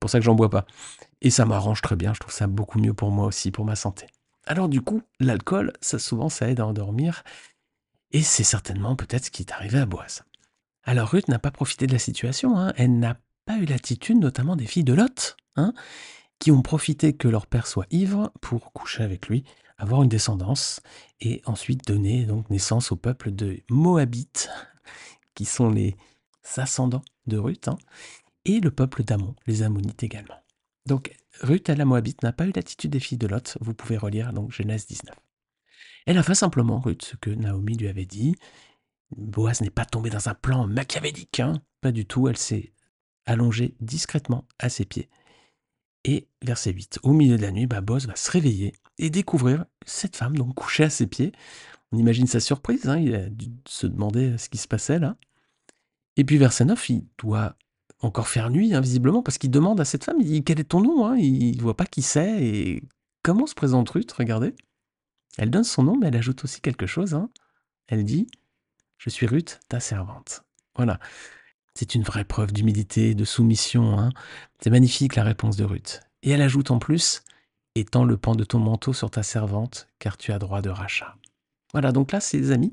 pour 0.00 0.10
ça 0.10 0.18
que 0.18 0.24
j'en 0.24 0.34
bois 0.34 0.50
pas. 0.50 0.66
Et 1.20 1.30
ça 1.30 1.44
m'arrange 1.44 1.82
très 1.82 1.96
bien, 1.96 2.14
je 2.14 2.20
trouve 2.20 2.32
ça 2.32 2.46
beaucoup 2.46 2.78
mieux 2.78 2.94
pour 2.94 3.10
moi 3.10 3.26
aussi, 3.26 3.50
pour 3.50 3.66
ma 3.66 3.76
santé. 3.76 4.06
Alors 4.46 4.68
du 4.68 4.80
coup, 4.80 5.02
l'alcool, 5.20 5.72
ça 5.80 5.98
souvent 5.98 6.28
ça 6.28 6.48
aide 6.48 6.60
à 6.60 6.66
endormir. 6.66 7.22
Et 8.12 8.22
c'est 8.22 8.44
certainement 8.44 8.96
peut-être 8.96 9.26
ce 9.26 9.30
qui 9.30 9.42
est 9.42 9.52
arrivé 9.52 9.78
à 9.78 9.86
Boaz. 9.86 10.24
Alors 10.82 11.10
Ruth 11.10 11.28
n'a 11.28 11.38
pas 11.38 11.50
profité 11.50 11.86
de 11.86 11.92
la 11.92 11.98
situation, 11.98 12.58
hein. 12.58 12.72
elle 12.76 12.98
n'a 12.98 13.18
pas 13.44 13.58
eu 13.58 13.64
l'attitude 13.64 14.18
notamment 14.18 14.56
des 14.56 14.66
filles 14.66 14.84
de 14.84 14.94
Lot, 14.94 15.36
hein, 15.56 15.72
qui 16.38 16.50
ont 16.50 16.62
profité 16.62 17.12
que 17.12 17.28
leur 17.28 17.46
père 17.46 17.66
soit 17.66 17.86
ivre 17.90 18.32
pour 18.40 18.72
coucher 18.72 19.02
avec 19.02 19.28
lui, 19.28 19.44
avoir 19.78 20.02
une 20.02 20.08
descendance, 20.08 20.80
et 21.20 21.42
ensuite 21.46 21.86
donner 21.86 22.24
donc 22.24 22.50
naissance 22.50 22.92
au 22.92 22.96
peuple 22.96 23.30
de 23.30 23.60
Moabites, 23.70 24.50
qui 25.34 25.44
sont 25.44 25.70
les 25.70 25.96
ascendants 26.56 27.04
de 27.26 27.38
Ruth, 27.38 27.68
hein, 27.68 27.78
et 28.44 28.60
le 28.60 28.70
peuple 28.70 29.04
d'Amon, 29.04 29.36
les 29.46 29.62
Ammonites 29.62 30.02
également. 30.02 30.42
Donc 30.86 31.14
Ruth, 31.40 31.70
à 31.70 31.76
la 31.76 31.84
Moabite, 31.84 32.22
n'a 32.22 32.32
pas 32.32 32.46
eu 32.46 32.52
l'attitude 32.54 32.90
des 32.90 33.00
filles 33.00 33.18
de 33.18 33.26
Lot, 33.26 33.58
vous 33.60 33.74
pouvez 33.74 33.96
relire 33.96 34.32
donc 34.32 34.50
Genèse 34.50 34.86
19. 34.86 35.14
Elle 36.06 36.18
a 36.18 36.22
fait 36.22 36.34
simplement, 36.34 36.80
Ruth, 36.80 37.02
ce 37.02 37.16
que 37.16 37.30
Naomi 37.30 37.76
lui 37.76 37.88
avait 37.88 38.06
dit. 38.06 38.34
Boaz 39.16 39.60
n'est 39.60 39.70
pas 39.70 39.84
tombé 39.84 40.10
dans 40.10 40.28
un 40.28 40.34
plan 40.34 40.66
machiavélique, 40.66 41.40
hein 41.40 41.60
pas 41.80 41.92
du 41.92 42.06
tout. 42.06 42.28
Elle 42.28 42.36
s'est 42.36 42.72
allongée 43.26 43.74
discrètement 43.80 44.46
à 44.58 44.68
ses 44.68 44.84
pieds. 44.84 45.08
Et 46.04 46.28
verset 46.42 46.72
8, 46.72 47.00
au 47.02 47.12
milieu 47.12 47.36
de 47.36 47.42
la 47.42 47.52
nuit, 47.52 47.66
bah, 47.66 47.80
Boaz 47.80 48.06
va 48.06 48.16
se 48.16 48.30
réveiller 48.30 48.72
et 48.98 49.10
découvrir 49.10 49.66
cette 49.84 50.16
femme 50.16 50.36
donc 50.36 50.54
couchée 50.54 50.84
à 50.84 50.90
ses 50.90 51.06
pieds. 51.06 51.32
On 51.92 51.98
imagine 51.98 52.26
sa 52.26 52.40
surprise, 52.40 52.88
hein, 52.88 52.98
il 52.98 53.14
a 53.14 53.28
dû 53.28 53.46
se 53.66 53.86
demander 53.86 54.38
ce 54.38 54.48
qui 54.48 54.58
se 54.58 54.68
passait 54.68 54.98
là. 54.98 55.16
Et 56.16 56.24
puis 56.24 56.38
verset 56.38 56.64
9, 56.64 56.90
il 56.90 57.06
doit 57.18 57.56
encore 58.00 58.28
faire 58.28 58.50
nuit, 58.50 58.74
hein, 58.74 58.80
visiblement, 58.80 59.22
parce 59.22 59.38
qu'il 59.38 59.50
demande 59.50 59.80
à 59.80 59.84
cette 59.84 60.04
femme, 60.04 60.18
quel 60.44 60.60
est 60.60 60.64
ton 60.64 60.80
nom 60.80 61.06
hein? 61.06 61.16
Il 61.18 61.56
ne 61.56 61.62
voit 61.62 61.76
pas 61.76 61.86
qui 61.86 62.02
c'est 62.02 62.42
et 62.42 62.82
comment 63.22 63.46
se 63.46 63.54
présente 63.54 63.90
Ruth, 63.90 64.10
regardez. 64.12 64.54
Elle 65.38 65.50
donne 65.50 65.64
son 65.64 65.82
nom, 65.82 65.96
mais 65.96 66.08
elle 66.08 66.16
ajoute 66.16 66.44
aussi 66.44 66.60
quelque 66.60 66.86
chose. 66.86 67.14
Hein. 67.14 67.30
Elle 67.88 68.04
dit 68.04 68.26
Je 68.98 69.10
suis 69.10 69.26
Ruth, 69.26 69.60
ta 69.68 69.80
servante. 69.80 70.44
Voilà. 70.76 70.98
C'est 71.74 71.94
une 71.94 72.02
vraie 72.02 72.24
preuve 72.24 72.52
d'humilité, 72.52 73.14
de 73.14 73.24
soumission. 73.24 73.98
hein. 73.98 74.10
C'est 74.60 74.70
magnifique 74.70 75.16
la 75.16 75.24
réponse 75.24 75.56
de 75.56 75.64
Ruth. 75.64 76.00
Et 76.22 76.30
elle 76.30 76.42
ajoute 76.42 76.70
en 76.70 76.78
plus 76.78 77.22
Étends 77.76 78.04
le 78.04 78.16
pan 78.16 78.34
de 78.34 78.42
ton 78.42 78.58
manteau 78.58 78.92
sur 78.92 79.10
ta 79.10 79.22
servante, 79.22 79.88
car 80.00 80.16
tu 80.16 80.32
as 80.32 80.40
droit 80.40 80.60
de 80.60 80.70
rachat. 80.70 81.16
Voilà, 81.72 81.92
donc 81.92 82.10
là, 82.10 82.18
ses 82.18 82.50
amis, 82.50 82.72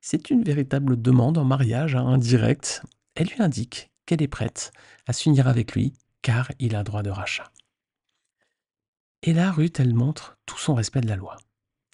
c'est 0.00 0.30
une 0.30 0.44
véritable 0.44 1.00
demande 1.00 1.38
en 1.38 1.44
mariage 1.44 1.96
hein, 1.96 2.06
indirecte. 2.06 2.82
Elle 3.16 3.26
lui 3.26 3.42
indique 3.42 3.90
qu'elle 4.06 4.22
est 4.22 4.28
prête 4.28 4.72
à 5.08 5.12
s'unir 5.12 5.48
avec 5.48 5.72
lui, 5.72 5.92
car 6.22 6.52
il 6.60 6.76
a 6.76 6.84
droit 6.84 7.02
de 7.02 7.10
rachat. 7.10 7.50
Et 9.24 9.32
là, 9.32 9.50
Ruth, 9.50 9.80
elle 9.80 9.94
montre 9.94 10.38
tout 10.46 10.58
son 10.58 10.74
respect 10.74 11.00
de 11.00 11.08
la 11.08 11.16
loi. 11.16 11.36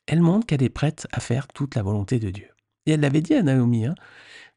Elle 0.07 0.21
montre 0.21 0.47
qu'elle 0.47 0.63
est 0.63 0.69
prête 0.69 1.07
à 1.13 1.21
faire 1.21 1.49
toute 1.49 1.75
la 1.75 1.83
volonté 1.83 2.19
de 2.19 2.31
Dieu. 2.31 2.49
Et 2.87 2.93
elle 2.93 3.01
l'avait 3.01 3.23
dit 3.23 3.35
à 3.35 3.43
Naomi, 3.43 3.87
hein, 3.87 3.95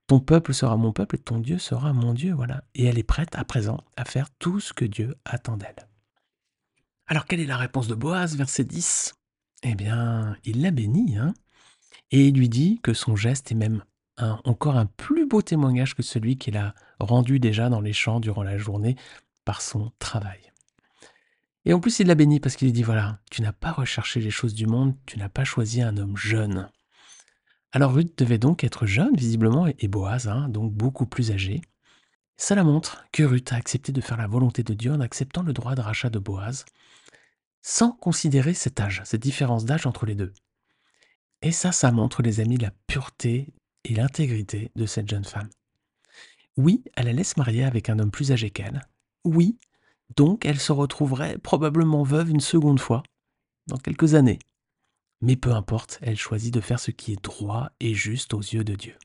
ton 0.08 0.20
peuple 0.20 0.54
sera 0.54 0.78
mon 0.78 0.94
peuple 0.94 1.16
et 1.16 1.20
ton 1.20 1.40
Dieu 1.40 1.58
sera 1.58 1.94
mon 1.94 2.14
Dieu, 2.14 2.34
voilà. 2.34 2.64
Et 2.76 2.86
elle 2.86 2.98
est 2.98 3.04
prête 3.04 3.36
à 3.36 3.44
présent 3.44 3.84
à 3.96 4.06
faire 4.06 4.30
tout 4.40 4.60
ce 4.60 4.74
que 4.74 4.86
Dieu 4.86 5.16
attend 5.26 5.58
d'elle. 5.58 5.88
Alors 7.08 7.26
quelle 7.26 7.40
est 7.40 7.46
la 7.46 7.58
réponse 7.58 7.88
de 7.88 7.96
Boaz, 7.96 8.36
verset 8.36 8.66
10 8.66 9.16
Eh 9.64 9.76
bien, 9.76 10.36
il 10.44 10.62
la 10.62 10.72
bénit, 10.72 11.18
hein, 11.18 11.34
et 12.12 12.28
il 12.28 12.36
lui 12.36 12.50
dit 12.50 12.80
que 12.84 12.94
son 12.94 13.16
geste 13.16 13.52
est 13.52 13.56
même 13.56 13.84
encore 14.18 14.78
un 14.78 14.88
plus 14.88 15.28
beau 15.28 15.42
témoignage 15.42 15.94
que 15.94 16.02
celui 16.02 16.38
qu'il 16.38 16.58
a 16.58 16.74
rendu 17.00 17.40
déjà 17.40 17.70
dans 17.70 17.82
les 17.82 17.94
champs 17.94 18.20
durant 18.20 18.44
la 18.44 18.58
journée 18.58 18.96
par 19.46 19.62
son 19.62 19.92
travail. 20.00 20.47
Et 21.68 21.74
en 21.74 21.82
plus, 21.82 22.00
il 22.00 22.08
la 22.08 22.16
bénit 22.16 22.40
parce 22.40 22.56
qu'il 22.56 22.70
lui 22.70 22.72
dit, 22.72 22.82
voilà, 22.82 23.20
tu 23.30 23.42
n'as 23.42 23.52
pas 23.52 23.74
recherché 23.74 24.22
les 24.22 24.30
choses 24.30 24.54
du 24.54 24.68
monde, 24.68 24.96
tu 25.06 25.20
n'as 25.20 25.28
pas 25.28 25.44
choisi 25.44 25.82
un 25.82 25.98
homme 25.98 26.16
jeune. 26.16 26.72
Alors 27.74 27.94
Ruth 27.94 28.18
devait 28.18 28.38
donc 28.38 28.64
être 28.64 28.86
jeune, 28.86 29.14
visiblement, 29.18 29.68
et 29.68 29.88
Boaz, 29.90 30.30
hein, 30.30 30.48
donc 30.48 30.72
beaucoup 30.72 31.06
plus 31.06 31.30
âgé. 31.30 31.60
Cela 32.38 32.64
montre 32.64 33.06
que 33.12 33.24
Ruth 33.24 33.52
a 33.52 33.58
accepté 33.58 33.92
de 33.92 34.00
faire 34.00 34.16
la 34.16 34.28
volonté 34.28 34.64
de 34.64 34.74
Dieu 34.74 34.94
en 34.94 35.02
acceptant 35.02 35.44
le 35.44 35.52
droit 35.52 35.76
de 35.76 35.82
rachat 35.82 36.10
de 36.10 36.20
Boaz, 36.20 36.64
sans 37.62 37.92
considérer 37.92 38.54
cet 38.54 38.80
âge, 38.80 39.02
cette 39.04 39.22
différence 39.22 39.66
d'âge 39.66 39.86
entre 39.86 40.06
les 40.06 40.16
deux. 40.16 40.32
Et 41.42 41.52
ça, 41.52 41.74
ça 41.74 41.92
montre, 41.92 42.22
les 42.22 42.40
amis, 42.40 42.56
la 42.56 42.72
pureté 42.88 43.54
et 43.84 43.94
l'intégrité 43.94 44.72
de 44.78 44.86
cette 44.86 45.10
jeune 45.10 45.26
femme. 45.26 45.50
Oui, 46.56 46.82
elle 46.96 47.10
allait 47.10 47.26
se 47.26 47.38
marier 47.38 47.66
avec 47.66 47.90
un 47.90 48.00
homme 48.00 48.10
plus 48.10 48.32
âgé 48.32 48.52
qu'elle. 48.52 48.88
Oui, 49.26 49.60
donc 50.16 50.46
elle 50.46 50.60
se 50.60 50.72
retrouverait 50.72 51.38
probablement 51.38 52.04
veuve 52.04 52.30
une 52.30 52.40
seconde 52.40 52.80
fois, 52.80 53.04
dans 53.68 53.78
quelques 53.78 54.14
années. 54.14 54.40
Mais 55.22 55.36
peu 55.36 55.52
importe, 55.52 56.00
elle 56.02 56.18
choisit 56.18 56.54
de 56.54 56.62
faire 56.62 56.80
ce 56.80 56.92
qui 56.92 57.14
est 57.14 57.24
droit 57.24 57.72
et 57.80 57.94
juste 57.94 58.34
aux 58.34 58.42
yeux 58.42 58.64
de 58.64 58.76
Dieu. 58.76 58.96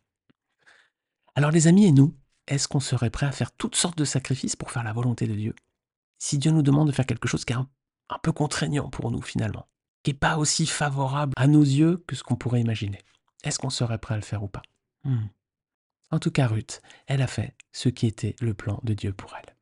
Alors 1.35 1.51
les 1.51 1.67
amis 1.67 1.87
et 1.87 1.93
nous, 1.93 2.15
est-ce 2.47 2.69
qu'on 2.69 2.81
serait 2.81 3.11
prêt 3.11 3.27
à 3.27 3.33
faire 3.33 3.53
toutes 3.53 3.77
sortes 3.77 3.99
de 3.99 4.05
sacrifices 4.05 4.57
pour 4.57 4.71
faire 4.71 4.85
la 4.85 4.93
volonté 4.93 5.27
de 5.27 5.35
Dieu? 5.35 5.55
Si 6.19 6.39
Dieu 6.39 6.51
nous 6.51 6.63
demande 6.63 6.89
de 6.89 6.93
faire 6.93 7.07
quelque 7.07 7.29
chose 7.29 7.45
qui 7.45 7.53
est 7.53 7.57
un, 7.57 7.69
peu 8.23 8.33
contraignant 8.33 8.91
pour 8.91 9.11
nous 9.11 9.23
finalement, 9.23 9.67
qui 10.03 10.11
n'est 10.11 10.19
pas 10.19 10.37
aussi 10.37 10.67
favorable 10.67 11.33
à 11.37 11.47
nos 11.47 11.63
yeux 11.63 12.05
que 12.07 12.15
ce 12.15 12.23
qu'on 12.23 12.37
pourrait 12.37 12.61
imaginer, 12.61 13.01
est-ce 13.43 13.59
qu'on 13.59 13.71
serait 13.71 13.99
prêt 13.99 14.15
à 14.15 14.19
le 14.19 14.23
faire 14.23 14.43
ou 14.43 14.49
pas? 14.49 14.63
Hmm. 15.05 15.27
En 16.11 16.19
tout 16.19 16.31
cas, 16.31 16.47
Ruth, 16.47 16.83
elle 17.07 17.23
a 17.23 17.27
fait 17.27 17.57
ce 17.73 17.89
qui 17.89 18.07
était 18.07 18.37
le 18.41 18.53
plan 18.53 18.81
de 18.83 18.93
Dieu 18.93 19.15
pour 19.15 19.35
elle. 19.35 19.57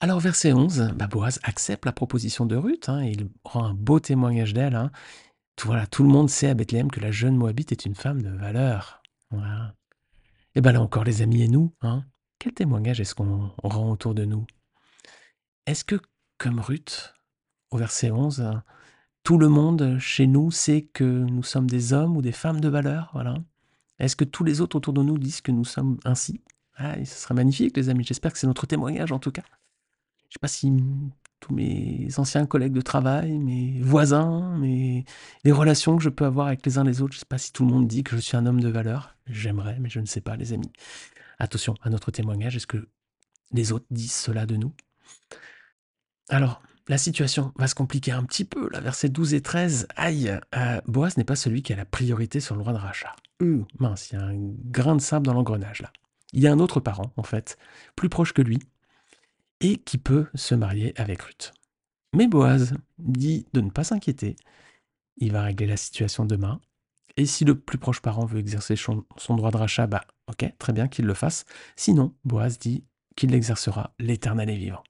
Alors, 0.00 0.18
verset 0.20 0.52
11, 0.52 0.94
bah, 0.96 1.06
Boaz 1.06 1.40
accepte 1.42 1.84
la 1.84 1.92
proposition 1.92 2.46
de 2.46 2.56
Ruth, 2.56 2.88
hein, 2.88 3.02
et 3.02 3.10
il 3.10 3.28
rend 3.44 3.64
un 3.64 3.74
beau 3.74 4.00
témoignage 4.00 4.54
d'elle. 4.54 4.74
hein. 4.74 4.90
Tout, 5.56 5.68
voilà, 5.68 5.86
tout 5.86 6.02
le 6.02 6.08
monde 6.08 6.30
sait 6.30 6.48
à 6.48 6.54
Bethléem 6.54 6.90
que 6.90 7.00
la 7.00 7.10
jeune 7.10 7.36
Moabite 7.36 7.70
est 7.72 7.84
une 7.84 7.94
femme 7.94 8.22
de 8.22 8.30
valeur. 8.30 9.02
Et 10.54 10.60
bien 10.62 10.72
là 10.72 10.80
encore, 10.80 11.04
les 11.04 11.20
amis 11.20 11.42
et 11.42 11.48
nous, 11.48 11.74
hein, 11.82 12.04
quel 12.38 12.54
témoignage 12.54 13.00
est-ce 13.00 13.14
qu'on 13.14 13.50
rend 13.62 13.90
autour 13.90 14.14
de 14.14 14.24
nous? 14.24 14.46
Est-ce 15.66 15.84
que, 15.84 16.00
comme 16.38 16.60
Ruth, 16.60 17.14
au 17.70 17.76
verset 17.76 18.10
11, 18.10 18.40
hein, 18.40 18.64
tout 19.22 19.36
le 19.36 19.48
monde 19.48 19.98
chez 19.98 20.26
nous 20.26 20.50
sait 20.50 20.82
que 20.94 21.04
nous 21.04 21.42
sommes 21.42 21.68
des 21.68 21.92
hommes 21.92 22.16
ou 22.16 22.22
des 22.22 22.32
femmes 22.32 22.60
de 22.62 22.68
valeur? 22.70 23.10
Voilà. 23.12 23.34
Est-ce 23.98 24.16
que 24.16 24.24
tous 24.24 24.44
les 24.44 24.62
autres 24.62 24.76
autour 24.76 24.94
de 24.94 25.02
nous 25.02 25.18
disent 25.18 25.42
que 25.42 25.52
nous 25.52 25.66
sommes 25.66 25.98
ainsi? 26.06 26.40
Ah, 26.76 26.94
Ce 27.04 27.20
serait 27.22 27.34
magnifique, 27.34 27.76
les 27.76 27.90
amis. 27.90 28.04
J'espère 28.04 28.32
que 28.32 28.38
c'est 28.38 28.46
notre 28.46 28.66
témoignage, 28.66 29.12
en 29.12 29.18
tout 29.18 29.30
cas. 29.30 29.44
Je 30.30 30.34
sais 30.34 30.40
pas 30.40 30.48
si 30.48 30.72
tous 31.40 31.52
mes 31.52 32.08
anciens 32.18 32.46
collègues 32.46 32.72
de 32.72 32.80
travail, 32.80 33.32
mes 33.32 33.80
voisins, 33.80 34.56
mes... 34.58 35.04
les 35.42 35.52
relations 35.52 35.96
que 35.96 36.02
je 36.02 36.08
peux 36.08 36.24
avoir 36.24 36.46
avec 36.46 36.64
les 36.64 36.78
uns 36.78 36.84
les 36.84 37.02
autres, 37.02 37.14
je 37.14 37.18
ne 37.18 37.20
sais 37.20 37.26
pas 37.26 37.38
si 37.38 37.52
tout 37.52 37.64
le 37.64 37.72
monde 37.72 37.88
dit 37.88 38.04
que 38.04 38.14
je 38.14 38.20
suis 38.20 38.36
un 38.36 38.46
homme 38.46 38.60
de 38.60 38.68
valeur. 38.68 39.16
J'aimerais, 39.26 39.78
mais 39.80 39.90
je 39.90 39.98
ne 39.98 40.06
sais 40.06 40.20
pas, 40.20 40.36
les 40.36 40.52
amis. 40.52 40.70
Attention 41.40 41.74
à 41.82 41.90
notre 41.90 42.12
témoignage. 42.12 42.54
Est-ce 42.54 42.66
que 42.68 42.88
les 43.52 43.72
autres 43.72 43.86
disent 43.90 44.14
cela 44.14 44.46
de 44.46 44.56
nous? 44.56 44.72
Alors, 46.28 46.62
la 46.86 46.98
situation 46.98 47.52
va 47.56 47.66
se 47.66 47.74
compliquer 47.74 48.12
un 48.12 48.22
petit 48.22 48.44
peu, 48.44 48.68
là, 48.70 48.80
versets 48.80 49.08
12 49.08 49.34
et 49.34 49.40
13. 49.40 49.88
Aïe, 49.96 50.38
euh, 50.54 50.80
Boaz 50.86 51.16
n'est 51.16 51.24
pas 51.24 51.36
celui 51.36 51.62
qui 51.62 51.72
a 51.72 51.76
la 51.76 51.84
priorité 51.84 52.38
sur 52.38 52.54
le 52.54 52.60
droit 52.60 52.72
de 52.72 52.78
rachat. 52.78 53.16
Hum, 53.40 53.66
mince, 53.80 54.10
il 54.10 54.18
y 54.18 54.22
a 54.22 54.24
un 54.24 54.36
grain 54.36 54.94
de 54.94 55.00
sable 55.00 55.26
dans 55.26 55.34
l'engrenage, 55.34 55.82
là. 55.82 55.92
Il 56.32 56.40
y 56.40 56.46
a 56.46 56.52
un 56.52 56.60
autre 56.60 56.78
parent, 56.78 57.12
en 57.16 57.24
fait, 57.24 57.58
plus 57.96 58.08
proche 58.08 58.32
que 58.32 58.42
lui, 58.42 58.60
et 59.60 59.76
qui 59.78 59.98
peut 59.98 60.26
se 60.34 60.54
marier 60.54 60.98
avec 61.00 61.22
Ruth. 61.22 61.52
Mais 62.14 62.26
Boaz 62.26 62.74
dit 62.98 63.46
de 63.52 63.60
ne 63.60 63.70
pas 63.70 63.84
s'inquiéter. 63.84 64.36
Il 65.18 65.32
va 65.32 65.42
régler 65.42 65.66
la 65.66 65.76
situation 65.76 66.24
demain. 66.24 66.60
Et 67.16 67.26
si 67.26 67.44
le 67.44 67.58
plus 67.58 67.78
proche 67.78 68.00
parent 68.00 68.24
veut 68.24 68.38
exercer 68.38 68.76
son, 68.76 69.04
droit 69.28 69.50
de 69.50 69.56
rachat, 69.56 69.86
bah 69.86 70.04
ok, 70.28 70.52
très 70.58 70.72
bien 70.72 70.88
qu'il 70.88 71.04
le 71.04 71.14
fasse. 71.14 71.44
Sinon, 71.76 72.14
Boaz 72.24 72.58
dit 72.58 72.84
qu'il 73.16 73.30
l'exercera 73.30 73.94
l'éternel 73.98 74.48
est 74.50 74.56
vivant. 74.56 74.82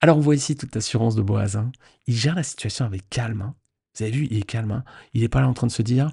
Alors 0.00 0.18
on 0.18 0.20
voit 0.20 0.34
ici 0.34 0.56
toute 0.56 0.74
l'assurance 0.74 1.14
de 1.16 1.22
Boaz. 1.22 1.56
hein. 1.56 1.72
Il 2.06 2.14
gère 2.14 2.34
la 2.34 2.42
situation 2.42 2.84
avec 2.84 3.08
calme. 3.08 3.42
hein. 3.42 3.54
Vous 3.96 4.02
avez 4.02 4.12
vu, 4.12 4.28
il 4.30 4.38
est 4.38 4.42
calme. 4.42 4.70
hein. 4.72 4.84
Il 5.14 5.22
n'est 5.22 5.28
pas 5.28 5.40
là 5.40 5.48
en 5.48 5.54
train 5.54 5.66
de 5.66 5.72
se 5.72 5.82
dire 5.82 6.12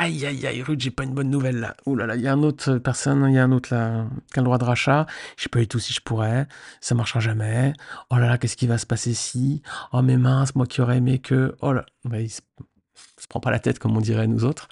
Aïe, 0.00 0.24
aïe, 0.26 0.46
aïe, 0.46 0.62
Ruth, 0.62 0.80
j'ai 0.80 0.92
pas 0.92 1.02
une 1.02 1.12
bonne 1.12 1.28
nouvelle 1.28 1.56
là. 1.58 1.76
Ouh 1.84 1.96
là 1.96 2.06
là, 2.06 2.14
il 2.14 2.22
y 2.22 2.28
a 2.28 2.32
un 2.32 2.42
autre 2.44 2.78
personne, 2.78 3.26
il 3.28 3.34
y 3.34 3.38
a 3.38 3.42
un 3.42 3.50
autre 3.50 3.74
là 3.74 4.06
qui 4.32 4.38
a 4.38 4.42
le 4.42 4.44
droit 4.44 4.58
de 4.58 4.64
rachat. 4.64 5.06
Je 5.36 5.48
pas 5.48 5.58
du 5.58 5.66
tout 5.66 5.80
si 5.80 5.92
je 5.92 6.00
pourrais. 6.00 6.46
Ça 6.80 6.94
marchera 6.94 7.18
jamais. 7.18 7.72
Oh 8.10 8.16
là 8.16 8.28
là, 8.28 8.38
qu'est-ce 8.38 8.56
qui 8.56 8.68
va 8.68 8.78
se 8.78 8.86
passer 8.86 9.12
si? 9.12 9.60
Oh 9.92 10.00
mais 10.02 10.16
mince, 10.16 10.54
moi 10.54 10.66
qui 10.66 10.80
aurais 10.82 10.98
aimé 10.98 11.18
que. 11.18 11.56
Oh 11.62 11.72
là. 11.72 11.84
Ouais, 12.04 12.24
il 12.26 12.28
se, 12.30 12.40
prend 13.28 13.40
pas 13.40 13.50
la 13.50 13.58
tête 13.58 13.80
comme 13.80 13.96
on 13.96 14.00
dirait 14.00 14.28
nous 14.28 14.44
autres. 14.44 14.68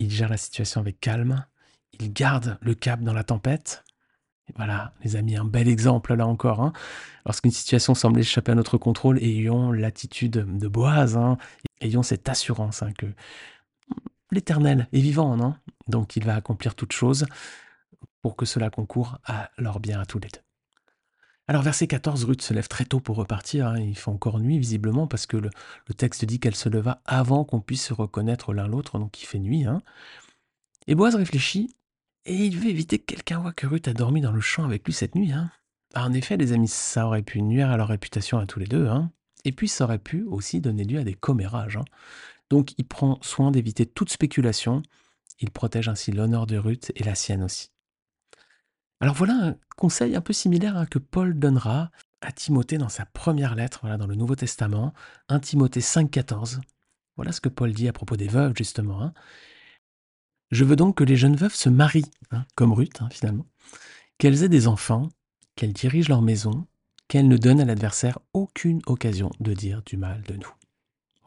Il 0.00 0.10
gère 0.10 0.28
la 0.28 0.36
situation 0.36 0.80
avec 0.80 0.98
calme. 1.00 1.46
Il 2.00 2.12
garde 2.12 2.58
le 2.60 2.74
cap 2.74 3.00
dans 3.02 3.12
la 3.14 3.22
tempête. 3.24 3.84
Et 4.48 4.52
voilà, 4.56 4.94
les 5.04 5.14
amis, 5.14 5.36
un 5.36 5.44
bel 5.44 5.68
exemple 5.68 6.12
là 6.14 6.26
encore. 6.26 6.60
hein. 6.60 6.72
Lorsqu'une 7.24 7.52
situation 7.52 7.94
semble 7.94 8.18
échapper 8.18 8.50
à 8.52 8.56
notre 8.56 8.78
contrôle, 8.78 9.18
ayons 9.22 9.70
l'attitude 9.70 10.32
de 10.58 10.68
Boaz. 10.68 11.16
hein. 11.16 11.38
Ayons 11.80 12.02
cette 12.02 12.28
assurance 12.28 12.82
hein, 12.82 12.92
que 12.98 13.06
l'Éternel 14.32 14.88
est 14.92 15.00
vivant, 15.00 15.36
non? 15.36 15.54
Donc 15.88 16.16
il 16.16 16.24
va 16.24 16.34
accomplir 16.36 16.74
toutes 16.74 16.92
choses 16.92 17.26
pour 18.22 18.36
que 18.36 18.46
cela 18.46 18.70
concourt 18.70 19.18
à 19.24 19.50
leur 19.58 19.80
bien 19.80 20.00
à 20.00 20.06
tous 20.06 20.18
les 20.18 20.28
deux. 20.28 20.40
Alors 21.48 21.62
verset 21.62 21.88
14, 21.88 22.24
Ruth 22.24 22.42
se 22.42 22.54
lève 22.54 22.68
très 22.68 22.84
tôt 22.84 23.00
pour 23.00 23.16
repartir. 23.16 23.66
hein. 23.66 23.78
Il 23.80 23.96
fait 23.96 24.10
encore 24.10 24.38
nuit 24.38 24.58
visiblement 24.58 25.06
parce 25.08 25.26
que 25.26 25.36
le, 25.36 25.50
texte 25.96 26.24
dit 26.24 26.38
qu'elle 26.38 26.54
se 26.54 26.68
leva 26.68 27.02
avant 27.06 27.44
qu'on 27.44 27.60
puisse 27.60 27.84
se 27.86 27.92
reconnaître 27.92 28.52
l'un 28.54 28.68
l'autre, 28.68 28.98
donc 29.00 29.20
il 29.20 29.26
fait 29.26 29.40
nuit. 29.40 29.64
hein. 29.64 29.82
Et 30.86 30.94
Boaz 30.94 31.14
réfléchit 31.16 31.74
et 32.24 32.36
il 32.36 32.56
veut 32.56 32.68
éviter 32.70 32.98
que 32.98 33.06
quelqu'un 33.14 33.40
voit 33.40 33.52
que 33.52 33.66
Ruth 33.66 33.88
a 33.88 33.94
dormi 33.94 34.20
dans 34.20 34.32
le 34.32 34.40
champ 34.40 34.64
avec 34.64 34.84
lui 34.86 34.92
cette 34.92 35.14
nuit. 35.16 35.32
hein. 35.32 35.50
Ah, 35.94 36.06
en 36.06 36.12
effet, 36.12 36.36
les 36.36 36.52
amis, 36.52 36.68
ça 36.68 37.06
aurait 37.06 37.22
pu 37.22 37.42
nuire 37.42 37.70
à 37.70 37.76
leur 37.76 37.88
réputation 37.88 38.38
à 38.38 38.46
tous 38.46 38.60
les 38.60 38.66
deux. 38.66 38.86
hein. 38.86 39.10
Et 39.44 39.50
puis 39.52 39.66
ça 39.68 39.84
aurait 39.84 39.98
pu 39.98 40.22
aussi 40.24 40.60
donner 40.60 40.84
lieu 40.84 41.00
à 41.00 41.04
des 41.04 41.14
commérages. 41.14 41.78
hein. 41.78 41.84
Donc 42.50 42.74
il 42.78 42.86
prend 42.86 43.18
soin 43.22 43.50
d'éviter 43.50 43.86
toute 43.86 44.10
spéculation. 44.10 44.82
Il 45.38 45.50
protège 45.50 45.88
ainsi 45.88 46.12
l'honneur 46.12 46.46
de 46.46 46.58
Ruth 46.58 46.92
et 46.96 47.04
la 47.04 47.14
sienne 47.14 47.42
aussi. 47.42 47.70
Alors 49.00 49.14
voilà 49.14 49.32
un 49.32 49.56
conseil 49.76 50.14
un 50.14 50.20
peu 50.20 50.32
similaire 50.34 50.76
hein, 50.76 50.86
que 50.86 50.98
Paul 50.98 51.38
donnera 51.38 51.90
à 52.20 52.32
Timothée 52.32 52.76
dans 52.76 52.90
sa 52.90 53.06
première 53.06 53.54
lettre, 53.54 53.78
voilà, 53.80 53.96
dans 53.96 54.06
le 54.06 54.14
Nouveau 54.14 54.36
Testament, 54.36 54.92
1 55.28 55.40
Timothée 55.40 55.80
5,14. 55.80 56.60
Voilà 57.16 57.32
ce 57.32 57.40
que 57.40 57.48
Paul 57.48 57.72
dit 57.72 57.88
à 57.88 57.94
propos 57.94 58.16
des 58.16 58.28
veuves, 58.28 58.54
justement. 58.56 59.02
hein. 59.02 59.14
Je 60.50 60.64
veux 60.64 60.76
donc 60.76 60.96
que 60.98 61.04
les 61.04 61.16
jeunes 61.16 61.36
veuves 61.36 61.54
se 61.54 61.68
marient, 61.70 62.10
hein, 62.30 62.44
comme 62.56 62.72
Ruth, 62.72 63.00
finalement, 63.10 63.46
qu'elles 64.18 64.42
aient 64.42 64.48
des 64.50 64.66
enfants, 64.66 65.08
qu'elles 65.56 65.72
dirigent 65.72 66.08
leur 66.10 66.22
maison, 66.22 66.66
qu'elles 67.08 67.28
ne 67.28 67.36
donnent 67.36 67.60
à 67.60 67.64
l'adversaire 67.64 68.18
aucune 68.34 68.82
occasion 68.86 69.30
de 69.40 69.54
dire 69.54 69.82
du 69.82 69.96
mal 69.96 70.22
de 70.22 70.34
nous. 70.34 70.59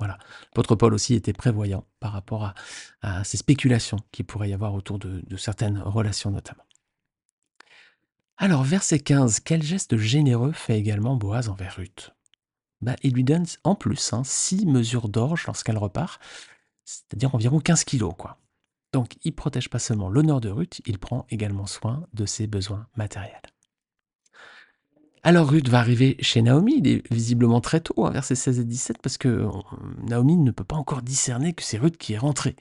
Voilà. 0.04 0.18
L'apôtre 0.52 0.76
Paul 0.76 0.94
aussi 0.94 1.14
était 1.14 1.32
prévoyant 1.32 1.86
par 2.02 2.12
rapport 2.12 2.54
à, 3.02 3.24
ces 3.24 3.38
spéculations 3.38 4.00
qu'il 4.12 4.26
pourrait 4.26 4.50
y 4.50 4.54
avoir 4.54 4.74
autour 4.74 5.00
de, 5.00 5.24
certaines 5.38 5.80
relations 5.80 6.30
notamment. 6.30 6.66
Alors, 8.36 8.64
verset 8.64 9.00
15, 9.00 9.40
quel 9.40 9.64
geste 9.64 9.96
généreux 9.96 10.52
fait 10.52 10.78
également 10.78 11.16
Boaz 11.16 11.48
envers 11.48 11.78
Ruth? 11.78 12.14
Bah, 12.82 12.98
Il 13.02 13.14
lui 13.14 13.24
donne 13.24 13.46
en 13.64 13.76
plus 13.76 14.12
hein, 14.12 14.24
six 14.26 14.66
mesures 14.66 15.08
d'orge 15.08 15.46
lorsqu'elle 15.48 15.78
repart, 15.78 16.22
c'est-à-dire 16.84 17.34
environ 17.34 17.62
15 17.62 17.86
kilos. 17.86 18.14
Quoi. 18.18 18.38
Donc 18.92 19.16
il 19.24 19.34
protège 19.34 19.70
pas 19.70 19.80
seulement 19.80 20.10
l'honneur 20.10 20.42
de 20.42 20.50
Ruth, 20.50 20.82
il 20.86 21.00
prend 21.00 21.26
également 21.30 21.66
soin 21.66 22.06
de 22.14 22.26
ses 22.26 22.46
besoins 22.46 22.88
matériels. 22.98 23.53
Alors 25.26 25.50
Ruth 25.50 25.70
va 25.70 25.80
arriver 25.80 26.18
chez 26.20 26.42
Naomi, 26.42 26.80
il 26.80 26.88
est 26.88 27.12
visiblement 27.12 27.62
très 27.62 27.80
tôt, 27.80 28.06
hein, 28.06 28.12
versets 28.12 28.36
16 28.36 28.60
et 28.60 28.66
17, 28.66 28.98
parce 29.02 29.18
que 29.18 29.30
euh, 29.30 29.50
Naomi 30.06 30.36
ne 30.36 30.52
peut 30.52 30.66
pas 30.66 30.76
encore 30.76 31.02
discerner 31.02 31.54
que 31.54 31.64
c'est 31.64 31.78
Ruth 31.78 31.98
qui 31.98 32.12
est 32.12 32.18
rentrée. 32.18 32.58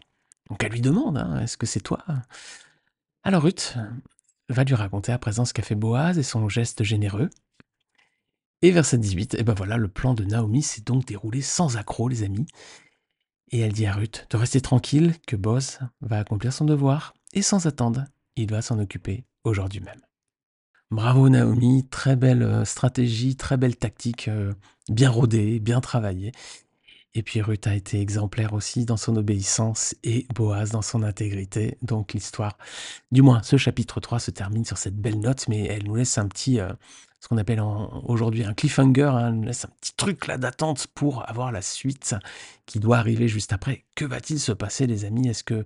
Donc 0.49 0.63
elle 0.63 0.71
lui 0.71 0.81
demande, 0.81 1.19
hein, 1.19 1.41
est-ce 1.41 1.57
que 1.57 1.67
c'est 1.67 1.81
toi? 1.81 2.05
Alors 3.25 3.43
Ruth 3.43 3.77
va 4.49 4.63
lui 4.63 4.77
raconter 4.77 5.11
à 5.11 5.19
présent 5.19 5.45
ce 5.45 5.53
qu'a 5.53 5.63
fait 5.63 5.75
Boaz 5.75 6.19
et 6.19 6.23
son 6.23 6.49
geste 6.49 6.85
généreux. 6.85 7.31
Et 8.63 8.71
verset 8.71 8.99
18, 8.99 9.35
et 9.35 9.43
ben 9.43 9.55
voilà, 9.55 9.77
le 9.77 9.89
plan 9.89 10.15
de 10.15 10.23
Naomi 10.23 10.63
s'est 10.63 10.83
donc 10.83 11.05
déroulé 11.05 11.43
sans 11.43 11.77
accroc, 11.77 12.09
les 12.11 12.23
amis. 12.23 12.47
Et 13.51 13.59
elle 13.59 13.73
dit 13.73 13.87
à 13.87 13.93
Ruth 13.93 14.29
de 14.31 14.37
rester 14.37 14.61
tranquille, 14.61 15.17
que 15.27 15.35
Boaz 15.35 15.81
va 16.01 16.21
accomplir 16.21 16.53
son 16.53 16.65
devoir, 16.65 17.13
et 17.33 17.43
sans 17.43 17.67
attendre, 17.67 18.05
il 18.37 18.49
va 18.49 18.63
s'en 18.63 18.79
occuper 18.79 19.25
aujourd'hui 19.43 19.81
même. 19.81 20.01
Bravo 20.93 21.31
Naomi, 21.31 21.87
très 21.89 22.17
belle 22.17 22.43
euh, 22.43 22.67
stratégie, 22.67 23.35
très 23.35 23.57
belle 23.57 23.77
tactique, 23.77 24.29
euh, 24.29 24.53
bien 24.91 25.09
rodée, 25.09 25.59
bien 25.59 25.81
travaillée. 25.81 26.33
Et 27.15 27.23
puis 27.23 27.41
Ruth 27.41 27.67
a 27.67 27.75
été 27.75 27.99
exemplaire 27.99 28.53
aussi 28.53 28.85
dans 28.85 28.99
son 28.99 29.17
obéissance 29.17 29.95
et 30.05 30.27
Boaz 30.35 30.71
dans 30.71 30.83
son 30.83 31.03
intégrité. 31.03 31.79
Donc 31.81 32.13
l'histoire, 32.13 32.59
du 33.11 33.23
moins 33.23 33.43
ce 33.43 33.57
chapitre 33.57 34.01
3 34.01 34.21
se 34.21 34.31
termine 34.31 34.67
sur 34.67 34.77
cette 34.77 34.97
belle 34.97 35.19
note, 35.19 35.49
mais 35.49 35.65
elle 35.65 35.85
nous 35.85 35.95
laisse 35.95 36.19
un 36.19 36.29
petit, 36.29 36.61
euh, 36.61 36.75
ce 37.23 37.29
qu'on 37.29 37.39
appelle 37.39 37.63
aujourd'hui 38.03 38.43
un 38.43 38.53
cliffhanger, 38.53 39.13
hein, 39.15 39.47
un 39.47 39.69
petit 39.81 39.95
truc 39.97 40.27
là 40.27 40.39
d'attente 40.39 40.89
pour 40.89 41.29
avoir 41.31 41.53
la 41.53 41.63
suite 41.63 42.17
qui 42.67 42.81
doit 42.81 42.99
arriver 42.99 43.29
juste 43.29 43.53
après. 43.53 43.85
Que 43.95 44.05
va-t-il 44.05 44.41
se 44.41 44.51
passer 44.51 44.89
les 44.89 45.05
amis? 45.05 45.29
Est-ce 45.29 45.45
que 45.45 45.65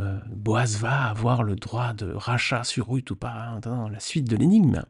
euh, 0.00 0.18
Boaz 0.26 0.76
va 0.76 1.06
avoir 1.06 1.44
le 1.44 1.56
droit 1.56 1.94
de 1.94 2.12
rachat 2.12 2.62
sur 2.62 2.90
Ruth 2.90 3.10
ou 3.10 3.16
pas 3.16 3.58
hein, 3.64 3.88
la 3.90 4.00
suite 4.00 4.28
de 4.28 4.36
l'énigme? 4.36 4.84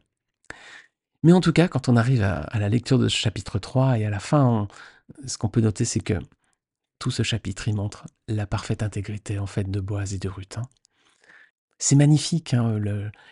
Mais 1.23 1.31
en 1.31 1.39
tout 1.39 1.53
cas, 1.53 1.69
quand 1.69 1.87
on 1.87 1.95
arrive 1.95 2.21
à, 2.21 2.49
la 2.59 2.67
lecture 2.67 2.99
de 2.99 3.07
ce 3.07 3.15
chapitre 3.15 3.57
3 3.57 3.99
et 3.99 4.05
à 4.05 4.09
la 4.09 4.19
fin, 4.19 4.67
ce 5.25 5.37
qu'on 5.37 5.47
peut 5.47 5.61
noter, 5.61 5.85
c'est 5.85 6.01
que 6.01 6.15
tout 6.99 7.11
ce 7.11 7.23
chapitre 7.23 7.69
y 7.69 7.73
montre 7.73 8.07
la 8.27 8.45
parfaite 8.45 8.83
intégrité 8.83 9.39
en 9.39 9.47
fait 9.47 9.71
de 9.71 9.79
Boaz 9.79 10.13
et 10.13 10.19
de 10.19 10.27
Ruth. 10.27 10.57
Hein. 10.57 10.67
C'est 11.77 11.95
magnifique 11.95 12.53
hein, 12.53 12.77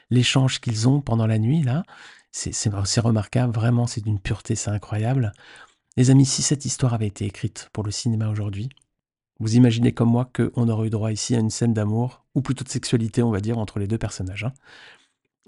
l'échange 0.10 0.62
qu'ils 0.62 0.88
ont 0.88 1.01
pendant 1.01 1.27
la 1.27 1.38
nuit 1.38 1.63
là. 1.63 1.84
C'est 2.31 3.00
remarquable, 3.00 3.53
vraiment, 3.53 3.88
c'est 3.88 4.01
d'une 4.01 4.19
pureté, 4.19 4.55
c'est 4.55 4.69
incroyable. 4.69 5.31
Les 5.96 6.12
amis, 6.12 6.25
si 6.25 6.43
cette 6.43 6.65
histoire 6.65 6.93
avait 6.93 7.07
été 7.07 7.25
écrite 7.25 7.69
pour 7.74 7.84
le 7.84 7.91
cinéma 7.91 8.29
aujourd'hui, 8.29 8.69
vous 9.39 9.55
imaginez 9.55 9.91
comme 9.91 10.10
moi 10.10 10.29
qu'on 10.31 10.69
aurait 10.69 10.88
eu 10.88 10.89
droit 10.89 11.12
ici 11.12 11.36
à 11.36 11.39
une 11.39 11.50
scène 11.50 11.74
d'amour, 11.74 12.25
ou 12.36 12.41
plutôt 12.41 12.63
de 12.63 12.69
sexualité, 12.69 13.24
on 13.24 13.31
va 13.31 13.39
dire, 13.39 13.57
entre 13.57 13.79
les 13.79 13.88
deux 13.88 13.98
personnages. 13.98 14.43
Hein. 14.43 14.53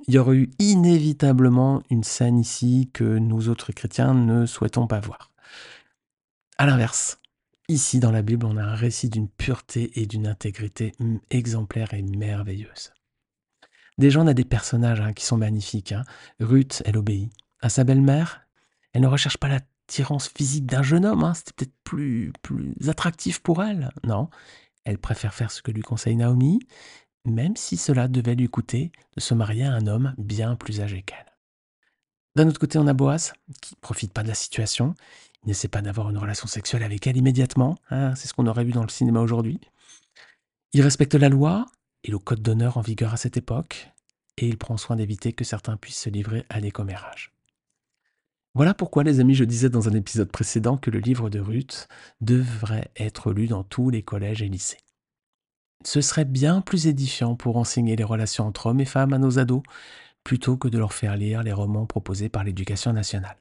Il 0.08 0.14
y 0.14 0.18
aurait 0.18 0.38
eu 0.38 0.52
inévitablement 0.60 1.84
une 1.90 2.04
scène 2.04 2.40
ici 2.40 2.90
que 2.94 3.18
nous 3.18 3.50
autres 3.50 3.72
chrétiens 3.72 4.14
ne 4.14 4.46
souhaitons 4.46 4.88
pas 4.88 5.00
voir. 5.00 5.32
À 6.58 6.66
l'inverse, 6.66 7.20
ici 7.68 8.00
dans 8.00 8.12
la 8.12 8.22
Bible, 8.22 8.46
on 8.46 8.58
a 8.58 8.64
un 8.64 8.76
récit 8.76 9.10
d'une 9.10 9.28
pureté 9.28 9.92
et 10.00 10.06
d'une 10.06 10.28
intégrité 10.28 10.94
exemplaire 11.30 11.94
et 11.94 12.02
merveilleuse. 12.02 12.92
Déjà, 14.00 14.22
on 14.22 14.28
a 14.28 14.34
des 14.34 14.46
personnages 14.46 15.02
hein, 15.02 15.12
qui 15.12 15.26
sont 15.26 15.36
magnifiques. 15.36 15.92
Hein. 15.92 16.06
Ruth, 16.40 16.82
elle 16.86 16.96
obéit. 16.96 17.30
À 17.62 17.68
sa 17.68 17.84
belle-mère, 17.84 18.48
elle 18.94 19.02
ne 19.02 19.08
recherche 19.08 19.38
pas 19.38 19.50
l'attirance 19.50 20.30
physique 20.30 20.66
d'un 20.66 20.82
jeune 20.82 21.06
homme. 21.06 21.26
Hein. 21.26 21.34
C'était 21.34 21.52
peut-être 21.52 21.76
plus, 21.84 22.32
plus 22.42 22.74
attractif 22.88 23.42
pour 23.42 23.62
elle. 23.62 23.92
Non, 24.06 24.30
elle 24.86 25.00
préfère 25.00 25.34
faire 25.34 25.52
ce 25.52 25.62
que 25.62 25.72
lui 25.72 25.82
conseille 25.82 26.16
Naomi, 26.16 26.62
même 27.26 27.58
si 27.58 27.76
cela 27.76 28.08
devait 28.08 28.36
lui 28.36 28.48
coûter 28.48 28.94
de 29.18 29.20
se 29.20 29.34
marier 29.34 29.66
à 29.66 29.74
un 29.74 29.86
homme 29.86 30.16
bien 30.18 30.56
plus 30.56 30.80
âgé 30.80 31.02
qu'elle. 31.02 31.36
D'un 32.38 32.48
autre 32.48 32.60
côté, 32.60 32.80
on 32.80 32.88
a 32.88 32.94
Boaz, 32.94 33.34
qui 33.62 33.74
ne 33.74 33.82
profite 33.82 34.14
pas 34.14 34.24
de 34.24 34.30
la 34.30 34.34
situation. 34.34 34.96
Il 35.44 35.50
n'essaie 35.50 35.68
pas 35.68 35.82
d'avoir 35.82 36.10
une 36.10 36.18
relation 36.18 36.48
sexuelle 36.48 36.84
avec 36.84 37.06
elle 37.06 37.18
immédiatement. 37.18 37.78
C'est 37.90 38.28
ce 38.28 38.34
qu'on 38.34 38.48
aurait 38.48 38.64
vu 38.64 38.72
dans 38.72 38.84
le 38.84 38.90
cinéma 38.90 39.20
aujourd'hui. 39.20 39.60
Il 40.72 40.82
respecte 40.84 41.16
la 41.16 41.28
loi 41.28 41.66
et 42.04 42.12
le 42.12 42.20
code 42.20 42.42
d'honneur 42.42 42.78
en 42.78 42.82
vigueur 42.82 43.14
à 43.14 43.18
cette 43.18 43.38
époque, 43.38 43.92
et 44.38 44.48
il 44.48 44.58
prend 44.58 44.78
soin 44.78 44.96
d'éviter 44.96 45.34
que 45.34 45.44
certains 45.44 45.78
puissent 45.78 46.02
se 46.02 46.10
livrer 46.10 46.46
à 46.50 46.62
des 46.62 46.72
commérages. 46.72 47.34
Voilà 48.56 48.74
pourquoi, 48.74 49.04
les 49.04 49.20
amis, 49.20 49.36
je 49.36 49.44
disais 49.44 49.70
dans 49.70 49.88
un 49.90 49.94
épisode 49.94 50.32
précédent 50.32 50.78
que 50.78 50.90
le 50.90 51.00
livre 51.00 51.30
de 51.30 51.40
Ruth 51.40 51.88
devrait 52.20 52.90
être 52.98 53.32
lu 53.32 53.48
dans 53.48 53.64
tous 53.64 53.90
les 53.90 54.02
collèges 54.02 54.42
et 54.42 54.50
lycées. 54.50 54.80
Ce 55.86 56.02
serait 56.02 56.26
bien 56.26 56.62
plus 56.62 56.88
édifiant 56.88 57.36
pour 57.36 57.58
enseigner 57.58 57.96
les 57.96 58.04
relations 58.04 58.48
entre 58.48 58.68
hommes 58.68 58.82
et 58.82 58.86
femmes 58.86 59.14
à 59.14 59.18
nos 59.18 59.40
ados, 59.40 59.64
plutôt 60.24 60.58
que 60.58 60.68
de 60.68 60.78
leur 60.78 60.94
faire 60.94 61.16
lire 61.16 61.44
les 61.44 61.54
romans 61.54 61.86
proposés 61.86 62.28
par 62.28 62.44
l'éducation 62.44 62.92
nationale. 62.92 63.38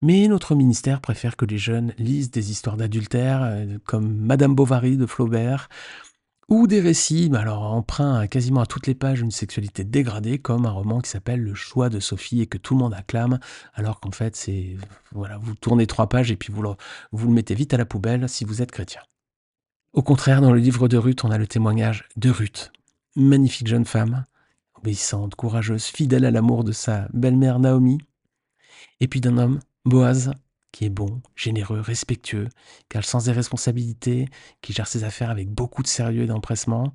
Mais 0.00 0.28
notre 0.28 0.54
ministère 0.54 1.00
préfère 1.00 1.36
que 1.36 1.44
les 1.44 1.58
jeunes 1.58 1.92
lisent 1.98 2.30
des 2.30 2.50
histoires 2.50 2.76
d'adultère, 2.76 3.42
euh, 3.42 3.78
comme 3.84 4.14
Madame 4.16 4.54
Bovary 4.54 4.96
de 4.96 5.06
Flaubert, 5.06 5.68
ou 6.48 6.66
des 6.66 6.80
récits, 6.80 7.30
alors 7.34 7.62
emprunts 7.62 8.26
quasiment 8.26 8.60
à 8.60 8.66
toutes 8.66 8.86
les 8.86 8.94
pages 8.94 9.20
d'une 9.20 9.30
sexualité 9.30 9.84
dégradée, 9.84 10.38
comme 10.38 10.66
un 10.66 10.70
roman 10.70 11.00
qui 11.00 11.10
s'appelle 11.10 11.40
Le 11.40 11.54
choix 11.54 11.88
de 11.88 12.00
Sophie 12.00 12.40
et 12.40 12.46
que 12.46 12.58
tout 12.58 12.74
le 12.74 12.80
monde 12.80 12.94
acclame, 12.94 13.38
alors 13.74 14.00
qu'en 14.00 14.10
fait, 14.10 14.36
c'est. 14.36 14.76
Voilà, 15.12 15.38
vous 15.38 15.54
tournez 15.54 15.86
trois 15.86 16.08
pages 16.08 16.30
et 16.30 16.36
puis 16.36 16.52
vous 16.52 16.62
le, 16.62 16.70
vous 17.12 17.28
le 17.28 17.34
mettez 17.34 17.54
vite 17.54 17.74
à 17.74 17.76
la 17.76 17.86
poubelle 17.86 18.28
si 18.28 18.44
vous 18.44 18.62
êtes 18.62 18.72
chrétien. 18.72 19.00
Au 19.92 20.02
contraire, 20.02 20.40
dans 20.40 20.52
le 20.52 20.58
livre 20.58 20.88
de 20.88 20.96
Ruth, 20.96 21.24
on 21.24 21.30
a 21.30 21.38
le 21.38 21.46
témoignage 21.46 22.08
de 22.16 22.28
Ruth, 22.28 22.72
magnifique 23.16 23.68
jeune 23.68 23.84
femme, 23.84 24.24
obéissante, 24.74 25.36
courageuse, 25.36 25.84
fidèle 25.84 26.24
à 26.24 26.30
l'amour 26.30 26.64
de 26.64 26.72
sa 26.72 27.08
belle-mère 27.12 27.60
Naomi, 27.60 27.98
et 29.00 29.08
puis 29.08 29.20
d'un 29.20 29.38
homme 29.38 29.60
Boaz, 29.84 30.32
qui 30.74 30.84
est 30.86 30.90
bon, 30.90 31.22
généreux, 31.36 31.78
respectueux, 31.78 32.48
qui 32.88 32.96
a 32.96 33.00
le 33.00 33.06
sens 33.06 33.26
des 33.26 33.32
responsabilités, 33.32 34.26
qui 34.60 34.72
gère 34.72 34.88
ses 34.88 35.04
affaires 35.04 35.30
avec 35.30 35.48
beaucoup 35.48 35.84
de 35.84 35.86
sérieux 35.86 36.24
et 36.24 36.26
d'empressement. 36.26 36.92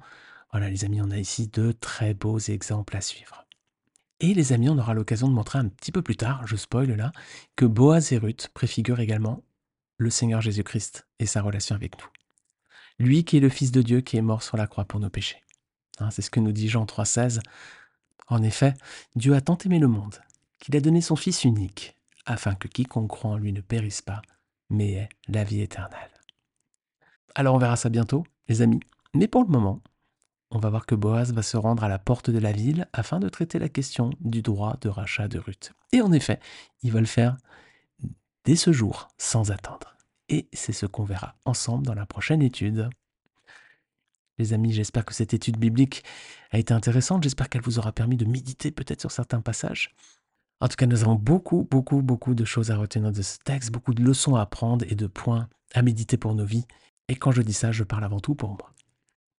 Voilà, 0.52 0.70
les 0.70 0.84
amis, 0.84 1.02
on 1.02 1.12
a 1.12 1.18
ici 1.18 1.48
deux 1.48 1.74
très 1.74 2.14
beaux 2.14 2.40
exemples 2.40 2.98
à 2.98 3.00
suivre. 3.00 3.46
Et 4.20 4.34
les 4.34 4.52
amis, 4.52 4.68
on 4.68 4.78
aura 4.78 4.94
l'occasion 4.94 5.30
de 5.30 5.34
montrer 5.34 5.60
un 5.60 5.70
petit 5.70 5.94
peu 5.94 6.02
plus 6.02 6.18
tard, 6.18 6.46
je 6.46 6.58
spoil 6.58 6.92
là, 6.92 7.14
que 7.56 7.64
Boaz 7.64 8.12
et 8.12 8.18
Ruth 8.18 8.50
préfigurent 8.54 9.00
également 9.00 9.44
le 9.96 10.10
Seigneur 10.10 10.42
Jésus-Christ 10.42 11.08
et 11.20 11.26
sa 11.26 11.42
relation 11.42 11.74
avec 11.74 11.98
nous. 11.98 12.08
Lui 13.06 13.24
qui 13.24 13.38
est 13.38 13.40
le 13.40 13.48
Fils 13.48 13.72
de 13.72 13.82
Dieu 13.82 14.02
qui 14.02 14.18
est 14.18 14.22
mort 14.22 14.44
sur 14.44 14.58
la 14.58 14.68
croix 14.68 14.84
pour 14.84 15.00
nos 15.00 15.10
péchés. 15.10 15.42
Hein, 16.00 16.12
c'est 16.12 16.22
ce 16.22 16.30
que 16.30 16.42
nous 16.42 16.52
dit 16.52 16.68
Jean 16.68 16.84
3,16. 16.84 17.40
En 18.28 18.44
effet, 18.44 18.74
Dieu 19.16 19.36
a 19.36 19.40
tant 19.40 19.58
aimé 19.60 19.80
le 19.80 19.88
monde 19.88 20.16
qu'il 20.60 20.76
a 20.76 20.82
donné 20.82 21.00
son 21.00 21.16
Fils 21.16 21.46
unique 21.46 21.96
afin 22.30 22.54
que 22.54 22.68
quiconque 22.68 23.10
croit 23.10 23.32
en 23.32 23.38
lui 23.38 23.52
ne 23.52 23.62
périsse 23.62 24.02
pas, 24.02 24.22
mais 24.70 24.92
ait 24.92 25.10
la 25.28 25.44
vie 25.44 25.62
éternelle. 25.62 26.12
Alors 27.36 27.56
on 27.56 27.58
verra 27.58 27.76
ça 27.76 27.90
bientôt, 27.90 28.24
les 28.48 28.62
amis. 28.62 28.80
Mais 29.16 29.28
pour 29.28 29.44
le 29.44 29.50
moment, 29.50 29.82
on 30.52 30.60
va 30.60 30.70
voir 30.70 30.86
que 30.86 30.96
Boaz 30.96 31.34
va 31.34 31.42
se 31.42 31.58
rendre 31.58 31.84
à 31.84 31.88
la 31.88 31.98
porte 31.98 32.30
de 32.30 32.38
la 32.38 32.52
ville 32.52 32.88
afin 32.94 33.20
de 33.20 33.30
traiter 33.30 33.58
la 33.58 33.70
question 33.70 34.12
du 34.20 34.42
droit 34.44 34.78
de 34.82 34.90
rachat 34.90 35.28
de 35.28 35.40
Ruth. 35.40 35.74
Et 35.92 36.02
en 36.02 36.12
effet, 36.12 36.40
il 36.84 36.92
va 36.92 37.00
le 37.00 37.08
faire 37.08 37.36
dès 38.46 38.56
ce 38.56 38.72
jour, 38.72 39.08
sans 39.18 39.52
attendre. 39.52 39.98
Et 40.30 40.48
c'est 40.54 40.74
ce 40.74 40.86
qu'on 40.86 41.04
verra 41.04 41.36
ensemble 41.46 41.86
dans 41.86 41.96
la 41.96 42.06
prochaine 42.06 42.44
étude. 42.44 42.90
Les 44.38 44.54
amis, 44.54 44.72
j'espère 44.72 45.04
que 45.04 45.16
cette 45.16 45.34
étude 45.34 45.58
biblique 45.58 46.04
a 46.52 46.60
été 46.60 46.74
intéressante, 46.74 47.24
j'espère 47.24 47.50
qu'elle 47.50 47.64
vous 47.64 47.80
aura 47.80 47.92
permis 47.92 48.18
de 48.18 48.26
méditer 48.26 48.72
peut-être 48.72 49.02
sur 49.02 49.12
certains 49.12 49.42
passages. 49.42 49.96
En 50.62 50.68
tout 50.68 50.76
cas, 50.76 50.86
nous 50.86 51.04
avons 51.04 51.16
beaucoup, 51.16 51.68
beaucoup, 51.70 52.02
beaucoup 52.02 52.36
de 52.36 52.46
choses 52.46 52.72
à 52.72 52.78
retenir 52.78 53.12
de 53.12 53.22
ce 53.22 53.38
texte, 53.40 53.72
beaucoup 53.72 53.94
de 53.94 54.04
leçons 54.04 54.36
à 54.36 54.42
apprendre 54.42 54.86
et 54.90 54.96
de 54.96 55.08
points 55.08 55.48
à 55.74 55.82
méditer 55.82 56.18
pour 56.18 56.36
nos 56.36 56.46
vies. 56.46 56.66
Et 57.08 57.16
quand 57.16 57.32
je 57.32 57.42
dis 57.42 57.54
ça, 57.54 57.72
je 57.72 57.84
parle 57.84 58.04
avant 58.04 58.20
tout 58.20 58.36
pour 58.36 58.50
moi. 58.50 58.74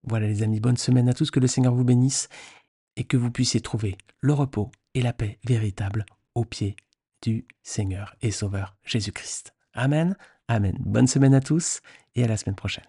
Voilà 0.02 0.26
les 0.26 0.42
amis, 0.42 0.60
bonne 0.60 0.78
semaine 0.78 1.08
à 1.08 1.12
tous, 1.12 1.30
que 1.30 1.40
le 1.40 1.46
Seigneur 1.46 1.74
vous 1.74 1.84
bénisse 1.84 2.28
et 2.96 3.04
que 3.04 3.16
vous 3.16 3.30
puissiez 3.30 3.60
trouver 3.60 3.98
le 4.20 4.32
repos 4.32 4.70
et 4.94 5.02
la 5.02 5.12
paix 5.12 5.38
véritable 5.44 6.06
au 6.34 6.44
pied 6.44 6.74
du 7.22 7.44
Seigneur 7.62 8.16
et 8.22 8.30
Sauveur 8.30 8.76
Jésus-Christ. 8.84 9.54
Amen, 9.74 10.16
Amen. 10.50 10.76
Bonne 10.80 11.06
semaine 11.06 11.34
à 11.34 11.40
tous 11.40 11.80
et 12.16 12.24
à 12.24 12.26
la 12.26 12.36
semaine 12.36 12.56
prochaine. 12.56 12.84